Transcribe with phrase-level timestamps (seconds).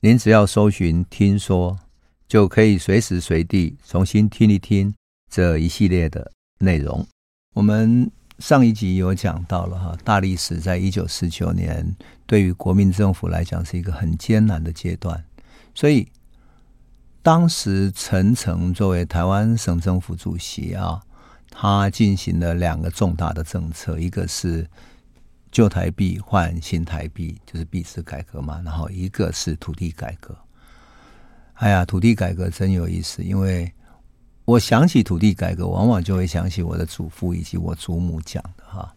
[0.00, 1.76] 您只要搜寻“听说”，
[2.28, 4.94] 就可以随时随地重新听一听
[5.28, 6.30] 这一系列的
[6.60, 7.04] 内容。
[7.56, 15.24] 我们上一集有讲到了哈，大历史在一九四九年对于国民政府来讲是一个很艰难的阶段，
[15.74, 16.06] 所以
[17.20, 21.02] 当时陈诚作为台湾省政府主席啊，
[21.50, 24.68] 他进行了两个重大的政策，一个是。
[25.58, 28.62] 旧台币换新台币，就是币制改革嘛。
[28.64, 30.32] 然后一个是土地改革。
[31.54, 33.68] 哎呀，土地改革真有意思，因为
[34.44, 38.94] 我想起土地改革，往往就会想起我的祖父以及我祖母讲的哈。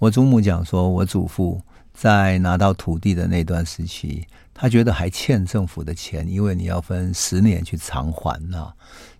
[0.00, 1.62] 我祖母讲说，我祖父
[1.94, 8.72] 在拿到土地的那段时期，他觉得还欠政府的钱，因为你要分十年去偿还呐，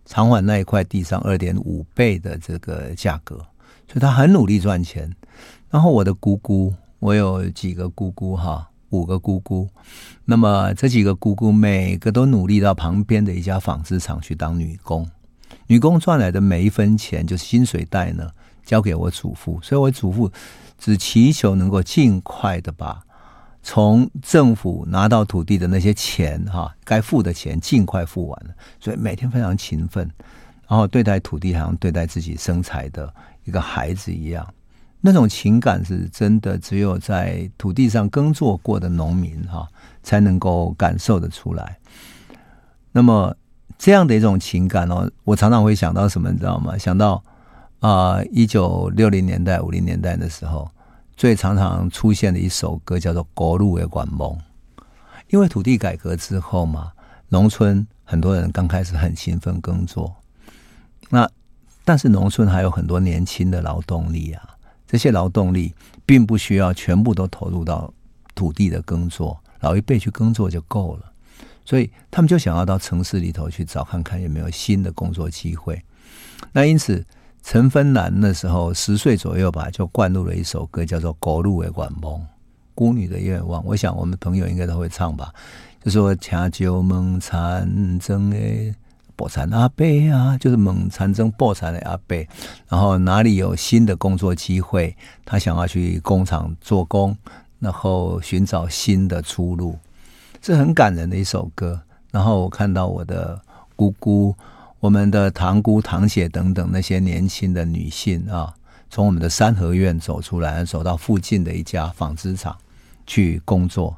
[0.07, 3.47] 偿还那一块地上二点五倍的这个价格，
[3.91, 5.13] 所以他很努力赚钱。
[5.69, 9.69] 然后我的姑姑，我有几个姑姑哈，五个姑姑。
[10.25, 15.09] 那么这几个姑姑每个都努力到旁边的一家纺织厂去当女工，
[15.67, 18.31] 女工赚来的每一分钱就是薪水袋呢，
[18.65, 19.59] 交给我祖父。
[19.63, 20.31] 所以我祖父
[20.79, 23.03] 只祈求能够尽快的把
[23.63, 28.55] 从政府拿到土地的那些钱哈，该付的钱尽快付完了。
[28.81, 30.11] 所以每天非常勤奋，
[30.67, 33.13] 然后对待土地好像对待自己生财的
[33.45, 34.47] 一个孩子一样。
[35.01, 39.67] 那种情感是真的，只有在土地上耕作过的农民哈，
[40.03, 41.79] 才能够感受得出来。
[42.93, 43.35] 那么
[43.79, 46.77] 这样的一种情感哦，我常常会想到什么，你知道吗？
[46.77, 47.23] 想到
[47.79, 50.71] 啊，一九六零年代、五零年代的时候，
[51.17, 54.31] 最常常出现的一首歌叫做《国路的管梦》，
[55.29, 56.93] 因为土地改革之后嘛，
[57.31, 60.15] 农村很多人刚开始很勤奋耕作，
[61.09, 61.27] 那
[61.85, 64.43] 但是农村还有很多年轻的劳动力啊。
[64.87, 65.73] 这些劳动力
[66.05, 67.95] 并不需要全部都投入到
[68.35, 71.13] 土地的耕作，老一辈去耕作就够了，
[71.65, 75.81] 所以他们就想要到城市里头去找看看有没有新的工作机会。
[76.51, 77.07] 那因此，
[77.45, 82.21] 陈芬兰那时候十岁左右吧，就灌入了一首歌，叫做《狗路为管梦》，
[82.75, 83.65] 孤女的愿望。
[83.65, 85.33] 我想我们朋友应该都会唱吧，
[85.85, 88.75] 就说“请就问残争诶”。
[89.21, 92.17] 破产阿伯啊，就是猛产生破产的阿伯，
[92.71, 97.15] 然后哪里有新的工作机会，他想要去工厂做工，
[97.59, 99.79] 然后寻找新的出路，
[100.41, 101.79] 是很感人的一首歌。
[102.11, 103.39] 然后我看到我的
[103.77, 104.35] 姑姑、
[104.79, 108.55] 我们的堂姑、堂姐等等那些年轻的女性啊，
[108.89, 112.57] 从我们的三合院走出来，走到附近的一家纺织厂
[113.07, 113.95] 去工作，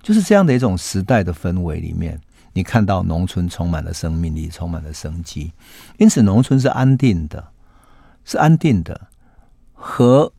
[0.00, 2.20] 就是这样的一种时代的氛围里面。
[2.60, 5.50] 你看到农村充满了生命力，充满了生机，
[5.96, 7.42] 因此农村是安定的，
[8.26, 9.08] 是安定的，
[9.72, 10.30] 和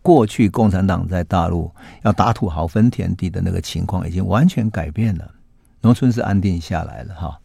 [0.00, 1.70] 过去共产党在大陆
[2.04, 5.30] 要打土豪分田地的那个情况已经完全改变了。
[5.82, 7.38] 农村是安定下来了哈。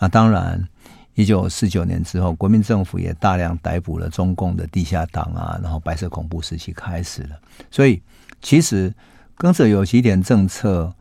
[0.00, 0.68] 那当然，
[1.14, 7.38] 一九四九年之后，国民政府也大量逮捕了中共的地下党啊，然后白色恐怖时期开始了。
[7.70, 8.02] 所以，
[8.40, 8.92] 其实
[9.36, 10.92] 耕者有其田政策。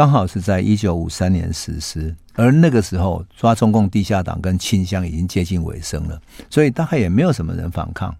[0.00, 6.18] 刚好是在一九五三年实施，而那个时候抓中共地下党跟清乡已经接近尾声了，
[6.48, 8.16] 所以大概也没有什么人反抗。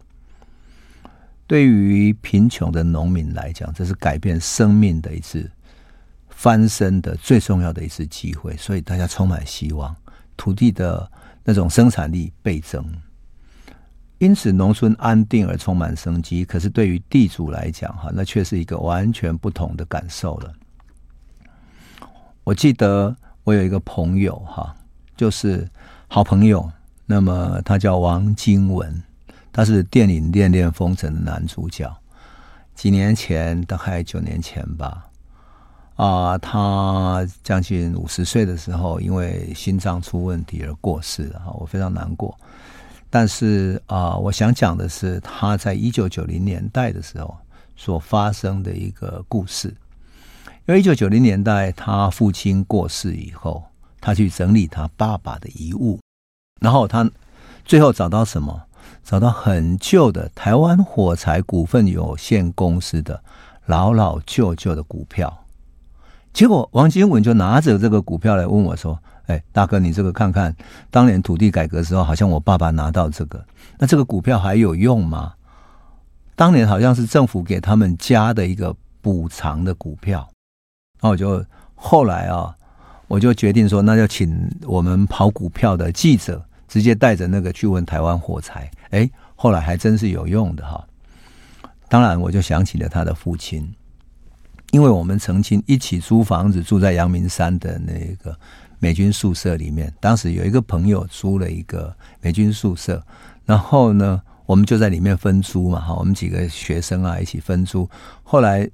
[1.47, 5.51] 对于贫穷的农民来讲，这是改变生命的一次
[6.29, 9.97] 翻身的最重要的一次机会，所以大家充满希望，
[10.37, 11.11] 土地的
[11.43, 12.85] 那种生产力倍增，
[14.19, 16.45] 因此农村安定而充满生机。
[16.45, 20.53] 可是对于地主来讲，哈，那却是一个完全不同的感受了。
[22.51, 23.15] 我记得
[23.45, 24.75] 我有一个朋友哈，
[25.17, 25.71] 就是
[26.09, 26.69] 好朋友。
[27.07, 29.01] 那么他叫王金文，
[29.53, 31.89] 他是电影《恋恋风尘》的男主角。
[32.75, 35.07] 几年前，大概九年前吧，
[35.95, 42.37] 啊，他将近五十岁的时候，因为心脏出问题而过世了哈，我非常难过。
[43.09, 47.33] 但是啊，我想讲的是他在一九九零年代的时候
[47.77, 49.73] 所发生的一个故事。
[50.71, 53.61] 因为一九九零年代，他父亲过世以后，
[54.01, 55.99] 他去整理他爸爸的遗物，
[56.61, 57.11] 然后他
[57.65, 58.63] 最后找到什么？
[59.03, 63.21] 找到很旧的台湾火柴股份有限公司的
[63.67, 65.45] 老老旧旧的股票。
[66.33, 68.97] 结果王金文就拿着这个股票来问我说
[69.27, 70.55] ：“哎，大哥，你这个看看，
[70.89, 73.45] 当年土地改革的时候，好像我爸爸拿到这个，
[73.77, 75.33] 那这个股票还有用吗？
[76.37, 80.31] 当年好像是政府给他们家的一个补偿的股票，
[81.01, 81.45] 然后我就
[81.75, 82.55] 后来啊，
[83.09, 90.87] 我就决定说，那就请我们跑股票的记者直接带着那个去问台湾火柴，哎，后来还真是有用的哈。
[91.89, 93.69] 当然，我就想起了他的父亲，
[94.71, 98.37] 因为我们曾经一起租房子，住在阳明山的那个。
[98.83, 103.05] 美军宿舍里面，当时有一个朋友租了一个美军宿舍，
[103.45, 107.87] 然后呢，我们就在里面分租嘛，哈，我们几个学生啊一起分租。
[108.23, 108.67] 后来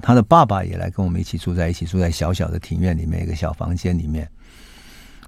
[0.00, 4.28] 他的爸爸也来跟我们一起住在一起，住在小小的庭院里面一个小房间里面。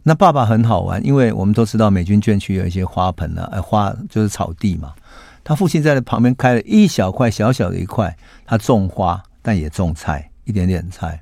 [0.02, 4.94] 那爸爸很好玩，因为我们都知道美军眷区有一些花盆啊，呃，花就是草地嘛。
[5.42, 11.20] 他父亲在旁边开了一小块小小的一块，他种花，但也种菜，一点点菜，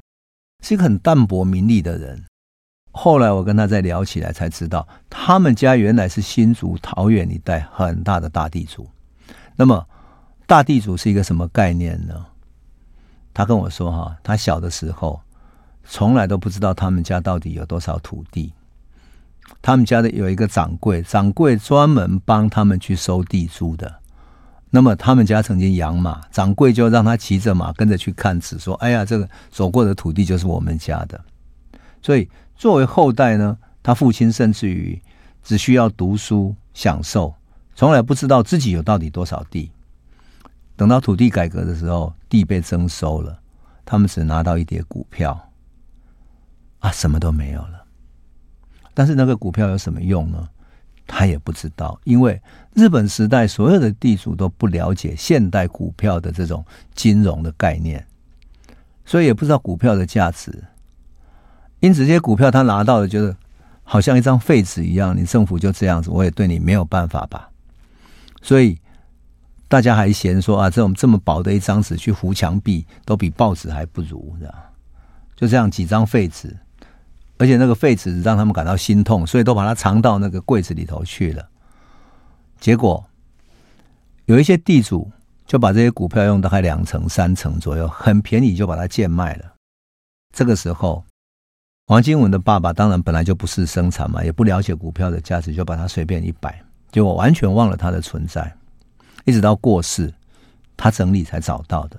[0.63, 2.25] 是一个很淡泊名利的人。
[2.91, 8.89] 后来我跟他再聊起来，才知道他们家原来是新竹桃园一带很大的大地主。
[9.57, 9.87] 那么
[10.47, 12.27] 大地主是一个什么概念呢？
[13.35, 15.21] 他跟我说：“哈，他小的时候
[15.85, 18.53] 从来都不知道他们家到底有多少土地。
[19.61, 24.01] 他们家的有一个掌柜，掌柜专门帮他们去收地租的。
[24.71, 31.21] 那么他们家曾经养马，掌柜就让他骑着马跟着去看纸，说：‘哎呀，这个走过的土地就是我们家的。’
[32.01, 35.03] 所以。”作为后代呢，他父亲甚至于
[35.43, 37.35] 只需要读书享受，
[37.75, 39.73] 从来不知道自己有到底多少地。
[40.77, 43.39] 等到土地改革的时候，地被征收了，
[43.85, 45.51] 他们只拿到一叠股票，
[46.81, 47.85] 啊，什么都没有了。
[48.93, 50.49] 但是那个股票有什么用呢？
[51.07, 52.41] 他也不知道，因为
[52.73, 58.05] 日本时代所有的地主都不了解现代股票的这种金融的概念，
[59.05, 60.65] 所以也不知道股票的价值。
[61.81, 63.37] 因此，这些股票他拿到的，就是
[63.83, 65.15] 好像一张废纸一样。
[65.15, 67.51] 你政府就这样子，我也对你没有办法吧。
[68.41, 68.79] 所以
[69.69, 74.71] 大家还嫌说啊，这种这么薄的一张纸去糊墙壁，都比报纸还不如，是吧？
[75.35, 76.57] 就这样几张废纸，
[77.39, 81.49] 而且那个废纸让他们感到心痛，所以都把它藏到那个柜子里头去了。
[82.61, 83.05] 结果
[84.27, 85.11] 有一些地主
[85.47, 89.55] 就把这些股票用大概两成、三成左右，很便宜就把它贱卖了。
[90.33, 91.05] 这个时候。
[91.87, 96.59] 黄金文的爸爸当然本来就不是生产嘛，也不了解股票的价值，就把它随便一摆，
[96.91, 98.51] 结果完全忘了它的存在，
[99.25, 100.13] 一直到过世，
[100.77, 101.99] 他整理才找到的。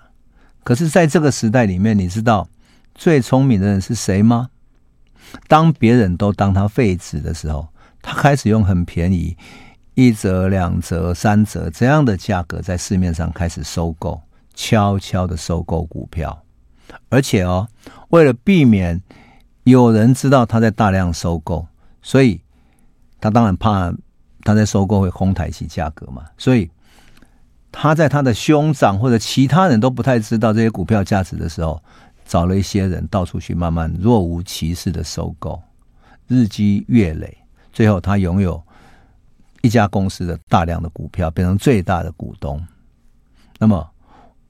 [0.63, 2.47] 可是，在这个时代里面，你知道
[2.93, 4.49] 最聪明的人是谁吗？
[5.47, 7.67] 当别人都当他废纸的时候，
[8.01, 9.35] 他开始用很便宜，
[9.93, 14.21] 一折、两折、三折这样的价格在市面上开始收购，
[14.53, 16.43] 悄悄的收购股票，
[17.09, 17.67] 而且哦，
[18.09, 19.01] 为了避免。
[19.65, 21.67] 有人知道他在大量收购，
[22.03, 22.39] 所以
[23.19, 23.91] 他当然怕
[24.43, 26.23] 他在收购会哄抬起价格嘛。
[26.37, 26.69] 所以
[27.77, 31.79] 他在他的兄长或者其他人都不太知道这些股票价值的时候，
[32.25, 35.61] 找了一些人到处去慢慢若无其事的收购，
[36.25, 37.37] 日积月累，
[37.73, 38.63] 最后他拥有
[39.61, 42.65] 一家公司的大量的股票，变成最大的股东。
[43.59, 43.85] 那么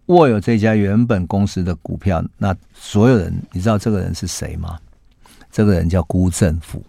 [0.05, 4.77] 握有这家原本公司的股票，那所有人，你知道这个人是谁吗？
[5.51, 6.85] 这个人叫辜振甫，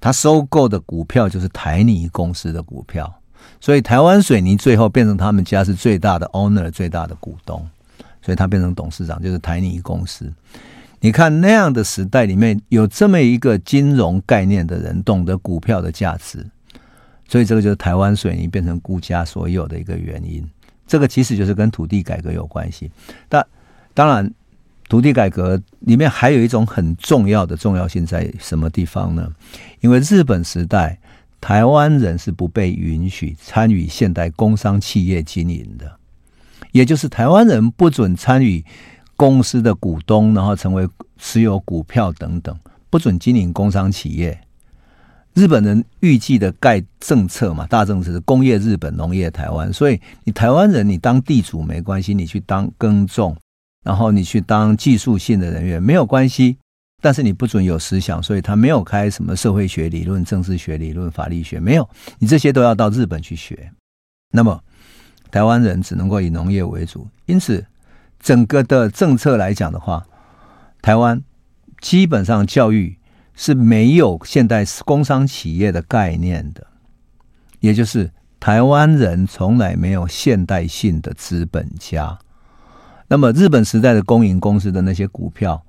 [0.00, 3.12] 他收购的股票就是台泥公司的股票，
[3.60, 7.66] 所以台湾水泥最后变成他们家是最大的 owner，最大的股东，
[8.22, 10.32] 所以他变成董事长，就是台泥公司。
[11.00, 16.46] 你看那样的时代里面有这么一个金融概念的人，懂得股票的价值，
[17.28, 20.46] 所以这个就是台湾水泥变成顾家所有的一个原因。
[20.86, 22.90] 这个其实就是跟土地改革有关系，
[23.28, 23.46] 但
[23.94, 24.32] 当然。
[24.88, 29.30] 土地改革里面还有一种很重要的重要性在什么地方呢？
[29.78, 30.98] 因为日本时代，
[31.40, 35.90] 台湾人是不被允许参与现代工商企业经营的，
[36.72, 38.64] 也就是台湾人不准参与
[39.16, 42.56] 公司的股东，然后成为持有股票等等，
[42.90, 44.38] 不准经营工商企业。
[45.34, 53.36] 日本人预计的盖政策嘛，大政策是工业日本，农业台湾，所以你台湾人你当地主没关系，你去当耕种。
[53.82, 56.58] 然后你去当技术性的人员没有关系，
[57.00, 61.88] 但是你不准有思想，所以他没有开什么社会学理论、政治学理论、法律学，没有，
[62.18, 63.72] 你这些都要到日本去学。
[64.32, 64.62] 那么
[65.30, 67.64] 台湾人只能够以农业为主，因此
[68.18, 70.04] 整个的政策来讲的话，
[70.82, 71.20] 台湾
[71.80, 72.98] 基本上教育
[73.34, 76.66] 是没有现代工商企业的概念的，
[77.60, 82.18] 也就是台湾人从来没有现代性的资本家。
[83.08, 85.64] 那么日本时代的公营公司的那些股票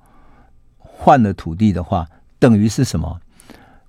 [1.04, 2.06] 换了土地的话，
[2.38, 3.20] 等于是什么？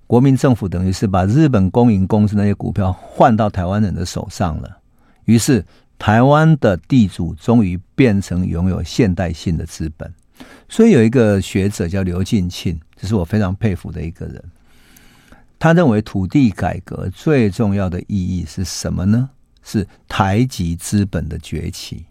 [0.08, 4.78] 国民政府等于是把日本公营公司那些股票换到台湾人的手上了，
[5.26, 5.64] 于是
[5.96, 10.12] 台湾的地主终于变成拥有现代性的资本。
[10.68, 14.42] 所以有一个学者叫刘进庆，这是我非常佩服的一个人。
[15.56, 19.30] 他认为土地改革最重要的意义是什么呢？
[19.62, 22.06] 是台籍资本的崛起，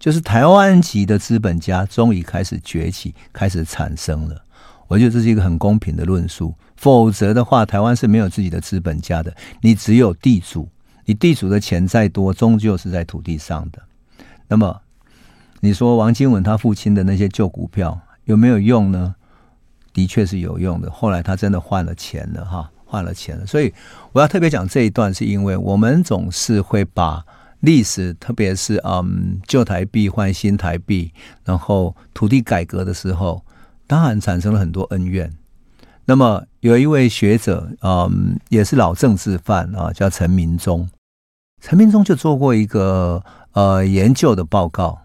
[0.00, 4.44] 就是台湾籍的资本家终于开始崛起，开始产生了。
[4.88, 6.52] 我觉得这是一个很公平的论述。
[6.76, 9.32] 否则的话，台湾是没有自己的资本家的。
[9.60, 10.68] 你只有地主，
[11.04, 13.80] 你地主的钱再多，终究是在土地上的。
[14.48, 14.80] 那么，
[15.60, 19.14] 你说王金文他父亲的那些旧股票有没有用呢？
[19.92, 20.88] 的确是有用的。
[20.90, 23.44] 后来他真的换了钱了，哈，换了钱了。
[23.44, 23.74] 所以
[24.12, 27.24] 我要特别讲这一段，是因为我们总是会把
[27.60, 33.44] 历史，特别是嗯旧台币换新台币，然后土地改革的时候，
[33.88, 35.32] 当然产生了很多恩怨。
[36.04, 40.88] 那么有一位学者，嗯，也是老政治犯啊，叫陈明忠。
[41.60, 44.98] 陈明忠就做过一个呃研究的报告。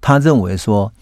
[0.00, 0.92] 他认为说，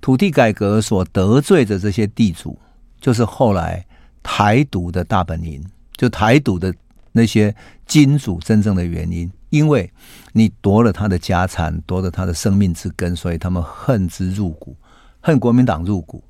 [0.00, 2.58] 土地改革所得罪的这些地主，
[3.00, 3.84] 就是后来
[4.22, 5.64] 台独的大本营，
[5.96, 6.72] 就台独的
[7.10, 7.54] 那些
[7.86, 9.90] 金主真正的原因，因为
[10.32, 14.76] 你夺了他的家产，夺了他的生命之根，所以他们恨之入骨，
[15.20, 16.22] 恨国民党入骨。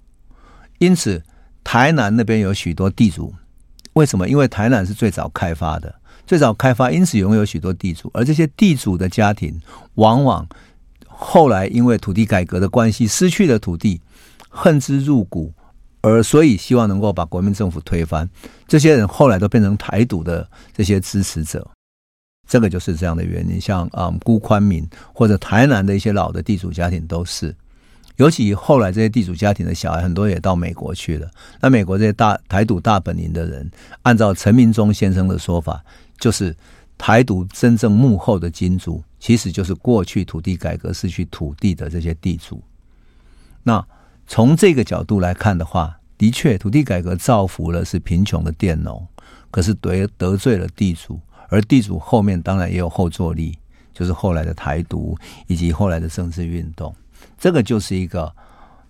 [0.79, 1.23] 因此，
[1.63, 3.35] 台南那边有许多地主，
[3.95, 4.29] 为什么？
[4.29, 5.95] 因为台南是最早开发的，
[6.27, 9.61] 最早开发，因此拥有许多地主，而这些地主的家庭
[9.95, 10.47] 往往。
[11.21, 14.01] 后来因为土地改革的关系，失去了土地，
[14.49, 15.53] 恨之入骨，
[16.01, 18.31] 而所以希望能够把国民政府推翻。
[18.69, 21.69] 这些人后来都变成台独的这些支持者，
[22.47, 23.61] 这个就是这样的原因。
[23.61, 27.53] 像啊、嗯，辜宽敏或者台南的一些老的地主家庭都是，
[28.19, 31.29] 尤其后来这些地主家庭的小孩很多也到美国去了。
[31.61, 33.69] 那美国这些大台独大本营的人，
[34.03, 35.83] 按照陈明忠先生的说法，
[36.19, 36.55] 就是。
[37.01, 42.61] 台独真正幕后的金主，其实就是过去土地改革失去土地的这些地主。
[43.63, 43.87] 那
[44.27, 49.07] 从这个角度来看的话，的确土地改革造福了是贫穷的佃农，
[49.53, 53.57] 可是得得罪了地主，而地主后面当然也有后坐力，
[53.95, 56.93] 就是后来的台独以及后来的政治运动。
[57.39, 58.35] 这个就是一个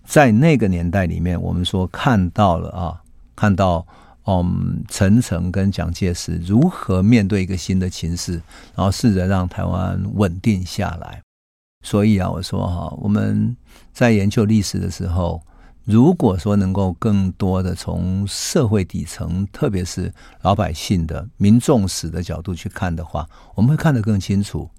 [0.03, 3.01] 在那个年代里面，我们说看到了啊，
[3.35, 3.85] 看到。
[4.25, 8.33] 嗯，陈诚跟蒋介石如何面对一个新的情势，
[8.75, 11.19] 然后试着让台湾稳定下来。
[11.83, 13.55] 所以啊，我说哈，我们
[13.91, 15.41] 在研究历史的时候，
[15.83, 20.13] 如果说能够更多的从社会底层，特别是
[20.43, 24.69] 老百姓的民众史的角度去看的话，我们会看得更清楚，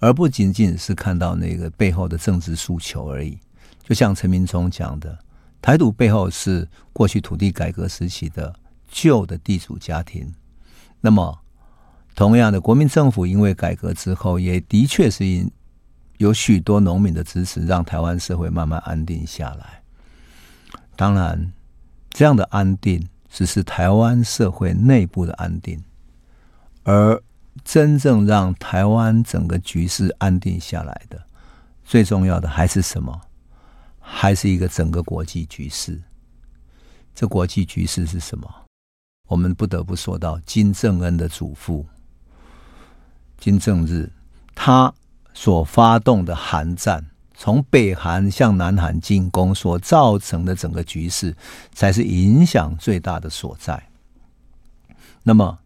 [0.00, 3.38] 而不仅仅是看到那个背后的政治诉求而已。
[3.84, 5.16] 就像陈明忠讲的，
[5.62, 8.52] 台独背后是过去土地改革时期的。
[8.92, 10.34] 旧的地主家庭，
[11.00, 11.38] 那么
[12.16, 15.48] 同样的，国民政府因为改革之后，也的确是因
[16.18, 19.80] 有许多农民的支持，让台湾社会慢慢安定下来。
[20.96, 21.52] 当然，
[22.10, 25.80] 这样的安定只是台湾社会内部的安定，
[26.82, 27.22] 而
[27.64, 31.22] 真正让台湾整个局势安定下来的，
[31.84, 33.20] 最重要的还是什么？
[33.98, 36.00] 还是一个整个国际局势。
[37.14, 38.48] 这国际局势是什么？
[39.28, 41.86] 我们不得不说到金正恩的祖父
[43.38, 44.10] 金正日，
[44.54, 44.92] 他
[45.32, 51.36] 所发动的韩战，从北韩向南韩进攻所造成的整个局势，
[51.72, 53.88] 才是影响最大的所在。
[55.22, 55.58] 那么，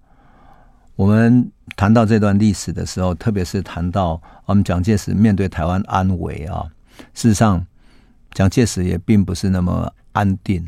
[0.96, 6.64] 我们谈到这段历史的时候，特别是谈到我们蒋介石面对台湾安危啊，
[7.14, 7.64] 事实上，
[8.32, 10.64] 蒋介石也并不是那么安定。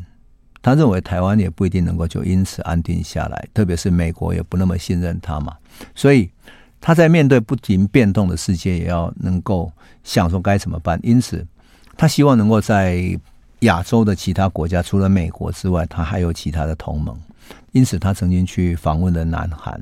[0.61, 5.55] 他认为台湾也不一定能够就因此安定下来，特别是美国也不那么信任他嘛，
[5.95, 6.29] 所以
[6.81, 9.71] 他在面对不停变动的世界，也要能够
[10.03, 10.99] 想说该怎么办。
[11.03, 11.45] 因此，
[11.95, 13.17] 他希望能够在
[13.61, 17.17] 亚洲的其他国家，除了美国之外，他还有其他的同盟。
[17.71, 19.79] 因此，他曾经去访问了南韩，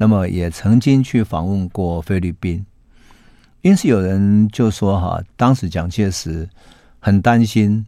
[0.00, 2.64] 那么也曾经去访问过菲律宾。
[3.60, 6.48] 因此，有人就说：“哈，当时蒋介石
[7.00, 7.84] 很担心，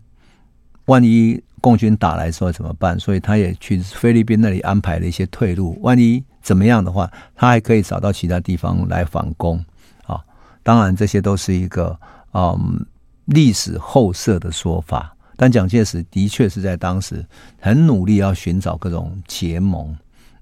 [0.85, 2.99] 万一……”共军打来说怎么办？
[2.99, 5.79] 所以他也去菲律宾那里安排了一些退路。
[5.81, 9.65] 万一怎么样的话，他还可以找到其他地方来反攻。
[10.05, 10.21] 啊，
[10.65, 11.97] 当然这些都是一个
[12.33, 12.85] 嗯
[13.27, 15.17] 历史后设的说法。
[15.37, 17.25] 但蒋介石的确是在当时
[17.61, 19.97] 很努力要寻找各种结盟，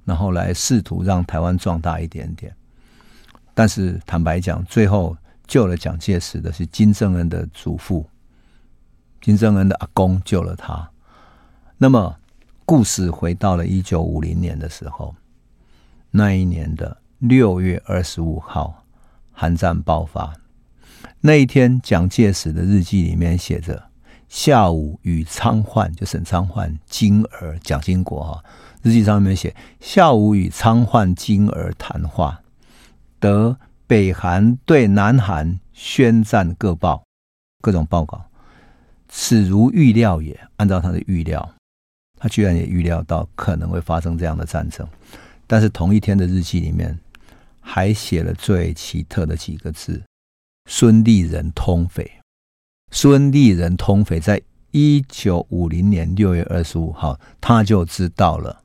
[0.04, 2.54] 然后来试图让台湾壮大一点点。
[3.54, 5.16] 但是坦白讲，最后
[5.46, 8.08] 救了蒋介石的是金正恩的祖父，
[9.20, 10.88] 金正恩的阿公救了他。
[11.76, 12.16] 那么，
[12.64, 15.14] 故事回到了一九五零年的时候，
[16.10, 18.84] 那一年的六月二十五号，
[19.32, 20.32] 韩战爆发。
[21.20, 23.90] 那一天，蒋介石的日记里面写着
[24.28, 28.44] ：“下午与昌焕，就沈昌焕、金儿、蒋经国哈，
[28.82, 32.42] 日记上面写下午与昌焕、金儿谈话，
[33.18, 33.56] 得
[33.86, 37.04] 北韩对南韩宣战各报，
[37.60, 38.24] 各种报告，
[39.08, 40.38] 此如预料也。
[40.56, 41.54] 按照他的预料。”
[42.22, 44.86] 他居然也预料到可能会发生这样的战争，
[45.46, 46.98] 但是同一天的日记里面
[47.60, 50.02] 还写了最奇特的几个字
[50.68, 52.10] ：“孙立人通匪。”
[52.92, 54.38] 孙立人通匪，在
[54.70, 58.62] 一九五零年六月二十五号，他就知道了，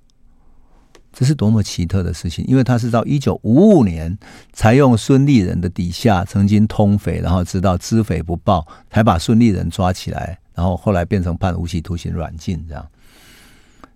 [1.18, 2.44] 这是多么奇特的事情！
[2.46, 4.16] 因为他是到一九五五年
[4.52, 12.86] 才用孙立人的底下曾经通匪，然后知道知匪不报，才把孙立人抓起来，然后后来变成判无期徒刑软禁这样。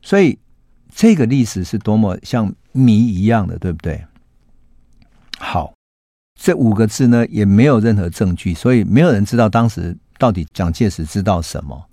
[0.02, 0.40] 所以，
[0.96, 4.02] 这个历史是多么像谜一样的，对不对？
[5.38, 5.74] 好，
[6.40, 11.86] 这五个字呢，也没有任何证据，所以没有人知道当时到底蒋介石知道什么，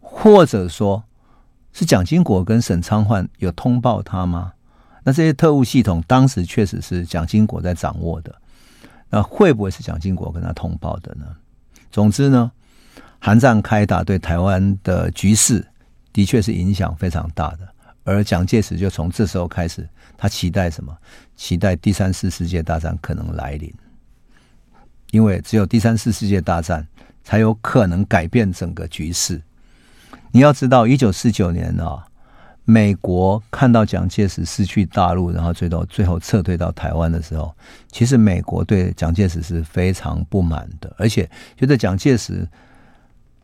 [0.00, 1.02] 或者说，
[1.72, 4.52] 是蒋经国跟沈昌焕有通报他吗？
[5.06, 8.34] 那这些特务系统当时确实是蒋经国在掌握的，
[9.08, 11.24] 那会不会是蒋经国跟他通报的呢？
[11.92, 12.50] 总之呢，
[13.20, 15.64] 韩战开打对台湾的局势。
[16.12, 17.68] 的确是影响非常大的，
[18.02, 19.86] 而蒋介石就从这时候开始，
[20.16, 20.96] 他期待什么？
[21.36, 23.70] 期待第三次世界大战可能来临，
[25.10, 26.88] 因为只有第三次世界大战
[27.22, 29.38] 才有可能改变整个局势。
[30.32, 32.08] 你要知道，一九四九年啊，
[32.66, 37.56] 美国看到蒋介石失去大陆，然后最后最后撤退到台湾的时候，
[37.90, 42.46] 其实美国对蒋介石是非常不满的，而且觉得蒋介石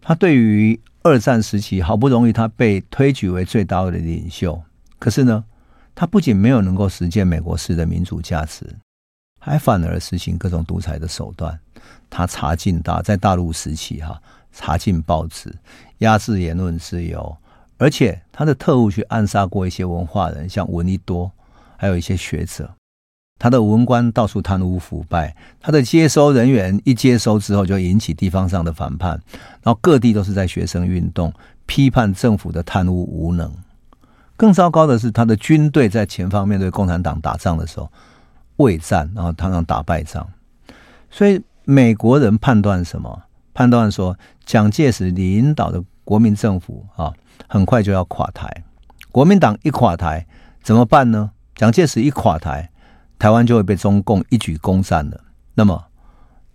[0.03, 0.79] 他对于。
[1.05, 4.63] 二战时期，好不容易他被推举为最大的领袖，
[5.01, 5.45] 可是呢，
[5.97, 8.65] 他不仅没有能够实践美国式的民主价值，
[9.41, 11.59] 还反而实行各种独裁的手段。
[12.09, 15.53] 他查禁大，在大陆时期哈，查禁报纸，
[15.99, 17.37] 压制言论自由，
[17.83, 21.29] 而且他的特务去暗杀过一些文化人，像闻一多，
[21.77, 22.71] 还有一些学者。
[23.41, 29.21] 他的文官到处贪污腐败，他的接收人员一接收之后就引起地方上的反叛，
[29.65, 31.35] 然后各地都是在学生运动，
[31.67, 33.53] 批判政府的贪污无能。
[34.37, 37.91] 更糟糕的是，他的军队在前方面对共产党打仗的时候
[38.59, 40.25] 畏战，然后常常打败仗。
[41.11, 43.25] 所以美国人判断什么？
[43.53, 44.17] 判断说
[44.47, 47.13] 蒋介石领导的国民政府啊，
[47.49, 48.65] 很快就要垮台。
[49.11, 50.27] 国民党一垮台
[50.63, 51.31] 怎么办呢？
[51.55, 52.71] 蒋介石一垮台。
[53.19, 55.21] 台湾就会被中共一举攻占了。
[55.55, 55.81] 那么，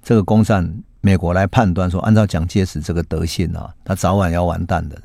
[0.04, 5.02] 这个攻占，美国来判断说，按照蒋介石这个德性啊，他早晚要完蛋的。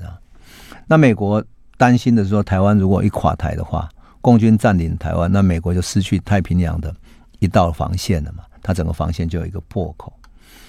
[0.89, 1.45] 那美国
[1.77, 3.89] 担心的是说，台湾如果一垮台的话，
[4.21, 6.93] 共军占领台湾，那美国就失去太平洋的
[7.39, 8.43] 一道防线了嘛。
[8.61, 10.13] 它整个防线就有一个破口。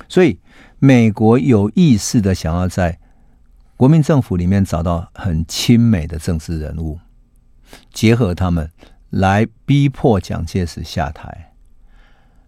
[0.07, 0.39] 所以，
[0.77, 2.99] 美国有意识的想要在
[3.83, 6.97] 国民政府里面找到很亲美的政治人物，
[7.91, 8.71] 结合他们。
[9.09, 11.53] 来逼迫蒋介石下台，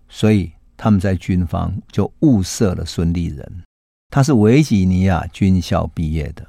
[0.08, 3.64] 所以他们在军方就物色了孙立人，
[4.10, 6.44] 他是维吉尼亚军校毕业的；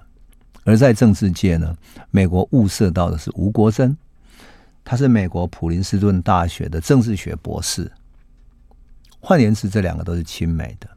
[0.65, 1.77] 而在政治界呢，
[2.13, 3.95] 美国物色到的是吴国桢，
[4.85, 7.91] 他是美国普林斯顿大学的政治学博士。
[9.19, 10.89] 换言之，这两个都是亲美的。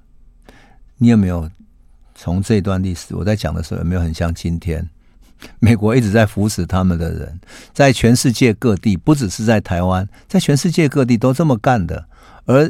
[0.95, 1.49] 你有没有
[2.21, 4.86] 从这段历史我在讲的时候，有没有很像今天？
[5.60, 7.39] 美国一直在扶持他们的人，
[7.73, 12.05] 在全世界各地，不只是在台湾，在全世界各地都这么干的。
[12.43, 12.69] 而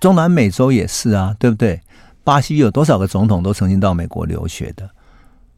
[0.00, 1.82] 中南美洲也是啊，对不对？
[2.24, 4.88] 巴西有多少个总统都曾经到美国留学的？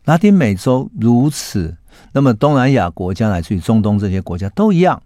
[0.07, 1.77] 拉丁美洲如此，
[2.13, 5.01] 那么东南亚国家乃至于中东这些国家都一样，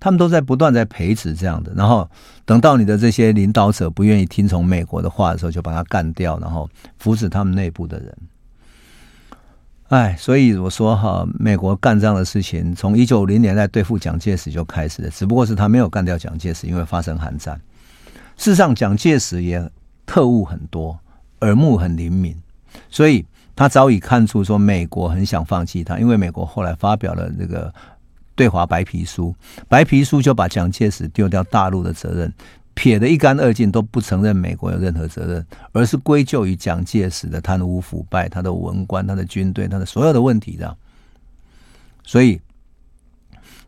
[0.00, 1.72] 他们都在不断在培植这样的。
[1.76, 2.08] 然后
[2.44, 8.16] 等到你的这些领导者不愿意听从美国的话的时候，就把他干掉，然后扶持他们内部的人。
[9.88, 17.60] 哎，所以我说哈，美国干这样的事情，从一九五零年代对付蒋介石就开始了，只不过是他没有干掉蒋介石，因为发生寒战。
[18.36, 19.68] 事实上，蒋介石也
[20.06, 20.96] 特务很多，
[21.40, 22.36] 耳目很灵敏，
[22.88, 27.74] 所以他早已看出说美国很想放弃他，因为美国后来发表了这个
[28.40, 29.36] 对华白皮书，
[29.68, 32.32] 白皮书就把蒋介石丢掉大陆的责任。
[32.72, 40.74] 撇得一干二净，都不承认美国有任何责任，而是归咎于蒋介石的贪污腐败、他的文官、他的军队、他的所有的问题，的。
[42.02, 42.40] 所以，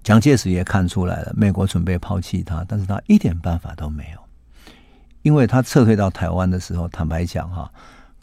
[0.02, 4.72] 蒋介石也看出来了，美国准备抛弃他，但是他一点办法都没有，
[5.20, 7.70] 因为他撤退到台湾的时候，坦白讲哈，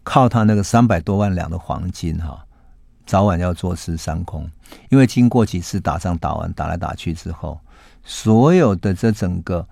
[0.02, 2.44] 靠他那个三百多万两的黄金哈，
[3.10, 4.48] 早晚要坐吃山空，
[4.90, 7.60] 因为经过几次打仗打完打来打去之后，
[8.04, 9.68] 所有的这整个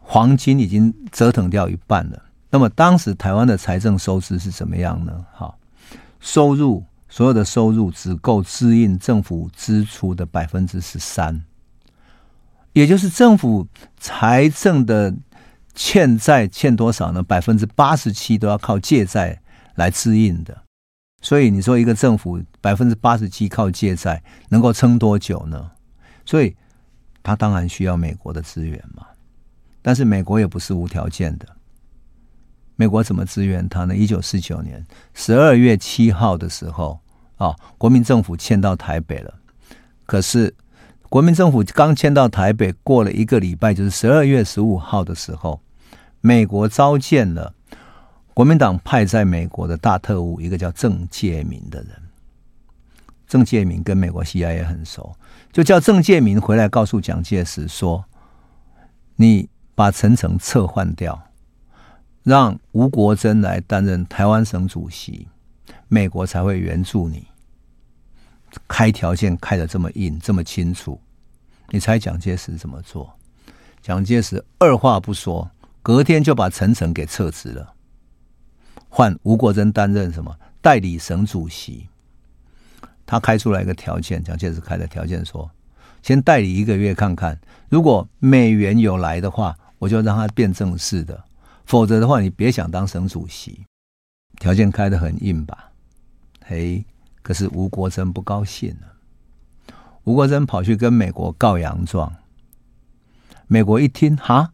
[0.00, 2.22] 黄金已经折腾掉一半了。
[2.48, 5.26] 那么当时台湾的财政收支是怎么样呢？
[5.34, 5.58] 好，
[6.20, 11.44] 收入所有的收入只够支应政府支出的百分之十三，
[12.72, 13.66] 也就是政府
[13.98, 15.14] 财政的
[15.74, 17.22] 欠债欠多少呢？
[17.22, 19.38] 百分之八十七都要靠借债
[19.74, 20.62] 来支应的。
[21.20, 25.70] 所以你说一个政府百分之八十七靠借债能够撑多久呢？
[26.24, 26.54] 所以
[27.22, 29.06] 他当然需要美国的资源嘛。
[29.82, 31.46] 但是美国也不是无条件的。
[32.76, 33.96] 美国怎么支援他呢？
[33.96, 37.00] 一九四九年十二月七号的时候，
[37.36, 39.34] 啊，国民政府迁到台北了。
[40.06, 40.54] 可是
[41.08, 45.60] 国民政府刚迁到台北，过了一个礼拜，就是十二月十五号的时候，
[46.20, 47.54] 美国召见了
[48.38, 51.90] 国民党派在美国的大特务，一个叫郑介民的人。
[53.26, 55.12] 郑介民跟美国 CIA 很熟，
[55.50, 58.04] 就叫郑介民回来告诉蒋介石说
[59.18, 61.20] ：“你把陈诚撤换掉。”
[62.22, 65.26] 让吴国桢来担任台湾省主席，
[65.88, 67.26] 美国才会援助你。
[68.68, 71.00] 开条件开得这么硬，这么清楚，
[71.70, 73.12] 你猜蒋介石怎么做？
[73.82, 75.50] 蒋介石二话不说，
[75.82, 77.74] 隔天就把陈诚给撤职了，
[78.88, 81.88] 换吴国桢担任什么代理省主席。
[83.06, 85.50] 他开出来一个条件，蒋介石开的条件说：
[86.02, 91.24] 先代理一个月看看，如果美元有来的话，我就让他变正式的。
[91.64, 93.64] 否则的话，你别想当省主席。
[94.38, 95.72] 条件开得很硬吧？
[96.44, 96.84] 嘿，
[97.22, 99.74] 可是吴国桢不高兴了。
[100.04, 102.14] 吴国桢跑去跟美国告洋状。
[103.46, 104.52] 美国一听，哈，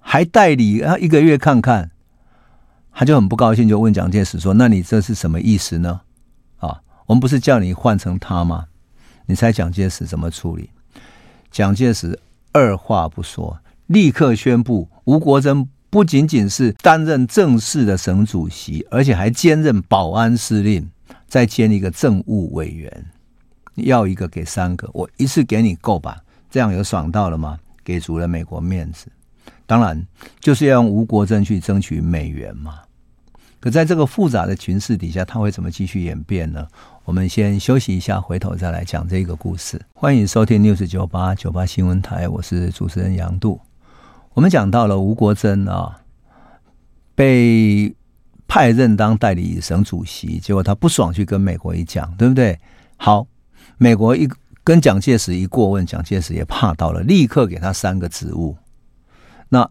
[0.00, 0.98] 还代理啊？
[0.98, 1.90] 一个月看看，
[2.92, 6.00] 他就很不高兴，就问蒋介石说：“那你这是什么意思呢？”
[6.58, 8.66] 啊，我们不是叫你换成他吗？
[9.26, 10.70] 你猜蒋介石怎么处理？
[11.50, 12.18] 蒋介石
[12.52, 15.66] 二话不说，立刻宣布吴国桢。
[15.90, 20.90] 不仅仅是担任正式的省主席，而且还兼任保安司令，
[21.28, 23.04] 再兼一个政务委员。
[23.74, 26.16] 要一个给三个，我一次给你够吧？
[26.50, 27.58] 这样有爽到了吗？
[27.84, 29.06] 给足了美国面子。
[29.66, 30.06] 当然，
[30.40, 32.80] 就是要用吴国楨去争取美元嘛。
[33.60, 36.66] 可在这个复杂的情势底下，他会怎么继续演变呢？
[37.04, 39.80] 我们先休息一下，回头再来讲这个故事。
[39.94, 43.60] 欢迎收听 News 九八九八新闻台，我是主持人杨度。
[44.34, 46.00] 我们讲到了吴国楨啊，
[47.14, 47.94] 被
[48.48, 52.58] 派任当代理省主席，结果他不爽，去跟美国一讲，对不对？
[52.96, 53.26] 好，
[53.78, 54.28] 美国一
[54.64, 58.56] 跟蒋介石一过问，蒋介石也怕到了，立刻给他三个职务。
[59.52, 59.70] 那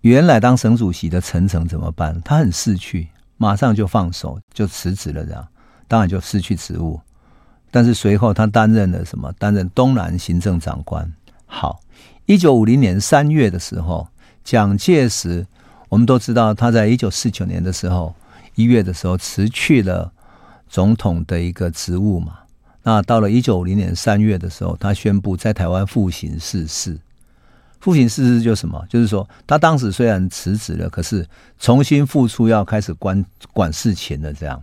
[0.00, 2.18] 原来当省主席的陈诚怎么办？
[2.22, 5.46] 他很逝去，马上就放手，就辞职了，这样
[5.86, 6.98] 当然就失去职务。
[7.70, 9.30] 但是随后他担任了什么？
[9.34, 11.12] 担任东南行政长官。
[11.44, 11.78] 好。
[12.24, 14.08] 一九五零年三月的时候，
[14.42, 15.46] 蒋介石，
[15.88, 18.12] 我们都知道他在一九四九年的时候
[18.56, 20.10] 一月的时候辞去了
[20.68, 22.38] 总统的一个职务嘛。
[22.82, 26.98] 那到了一九五零年三月的时候，他宣布在台湾复行视事。
[27.86, 28.84] 复行视事就什么？
[28.88, 31.24] 就是说他当时虽然辞职了，可是
[31.56, 34.32] 重新复出要开始管管事情了。
[34.32, 34.60] 这样，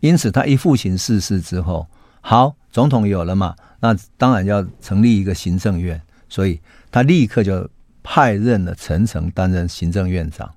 [0.00, 1.86] 因此他一复行视事之后，
[2.20, 6.60] 好，总统有了嘛，那当然要成立一个行政院，所以。
[6.94, 7.66] 他立刻就
[8.02, 10.54] 派任了陈诚担任行政院长，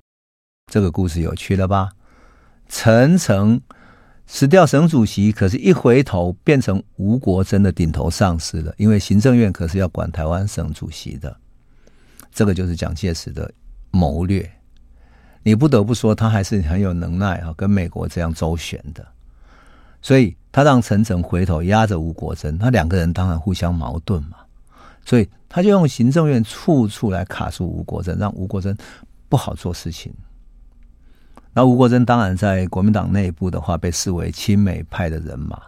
[0.69, 1.91] 这个故事有趣了吧？
[2.67, 3.61] 陈诚
[4.27, 11.37] 辞掉省主席，可是一回头变成吴国楨的顶头上司了，因为行政院可是要管台湾省主席的，
[12.35, 13.49] 这个就是蒋介石的
[13.91, 14.47] 谋略。
[15.41, 19.07] 你不得不说，他还是很有能耐啊，跟美国这样周旋的，
[20.01, 24.37] 所以他让陈诚回头压着吴国楨，他两个人当然互相矛盾嘛。
[25.05, 28.75] 所以他就用行政院处处来卡住吴国楨，让吴国楨
[29.29, 30.13] 不好做事情。
[31.53, 35.61] 那吴国楨当然在国民党内部的话，被视为亲美派的人马。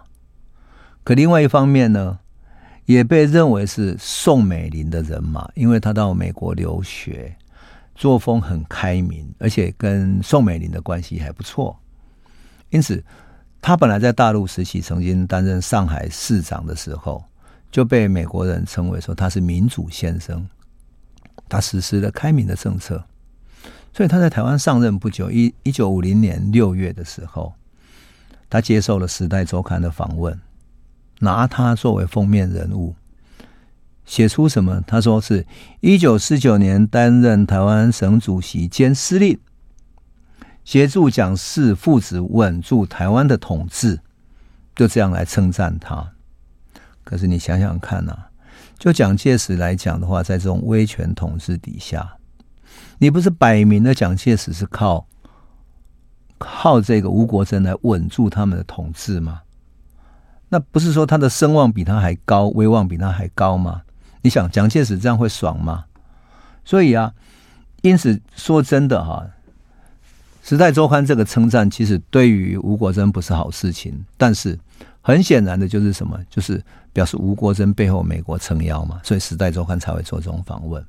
[1.03, 2.19] 可另外一方面呢，
[2.87, 7.37] 也被认为是宋美龄的人马，因为他到美国留学，
[7.93, 11.79] 作风很开明，而且跟宋美龄的关系还不错。
[12.71, 13.03] 因此，
[13.61, 17.23] 他本来在大陆时期曾经担任上海市长的时候。
[17.69, 20.47] 就被美国人称为说他是民主先生，
[21.49, 23.03] 他实施了开明的政策，
[23.93, 27.53] 所以他在台湾上任不久，一一九五零年六月的时候，
[28.49, 30.39] 他接受了《时代周刊》的访问，
[31.19, 32.95] 拿他作为封面人物，
[34.05, 34.81] 写出什么？
[34.87, 35.45] 他说是
[35.81, 39.39] 一九四九年担任台湾省主席兼司令，
[40.63, 43.99] 协助蒋氏父子稳住台湾的统治。
[44.75, 46.13] 就这样来称赞他。
[47.03, 48.29] 可是你想想看呐、啊，
[48.77, 52.17] 就蒋介石来讲的话，在这种威权统治底下，
[52.99, 55.07] 你不是摆明了蒋介石是靠
[56.37, 59.41] 靠这个吴国楨来稳住他们的统治吗？
[60.49, 63.81] 那不是说他的声望比他还高，威望比他还高吗？
[64.21, 65.85] 你想蒋介石这样会爽吗？
[66.65, 67.13] 所以啊，
[67.81, 69.25] 因此说真的哈、
[70.49, 74.57] 《时代周刊》这个称赞其实对于吴国珍不是好事情，但是。
[74.99, 76.19] 很显然的就是什么？
[76.29, 80.85] 就是表示吴国珍背后美国撑腰嘛，所以《时代周刊》才会做这种访问。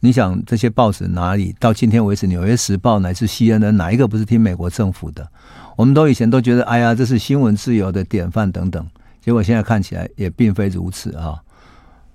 [0.00, 5.30] 你想这些报纸哪里到今天为止，《纽约时报》乃至 CNN 哪一个不是听美国政府的？
[5.76, 8.84] 我们都以前都觉得，哎呀，这是新闻自由的典范等等。
[9.20, 11.40] 结果现在看起来也并非如此啊。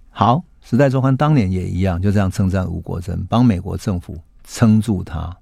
[0.10, 0.36] 好，
[0.70, 5.34] 《时代周刊》当年也一样，就这样称赞吴国珍，帮美国政府撑住他。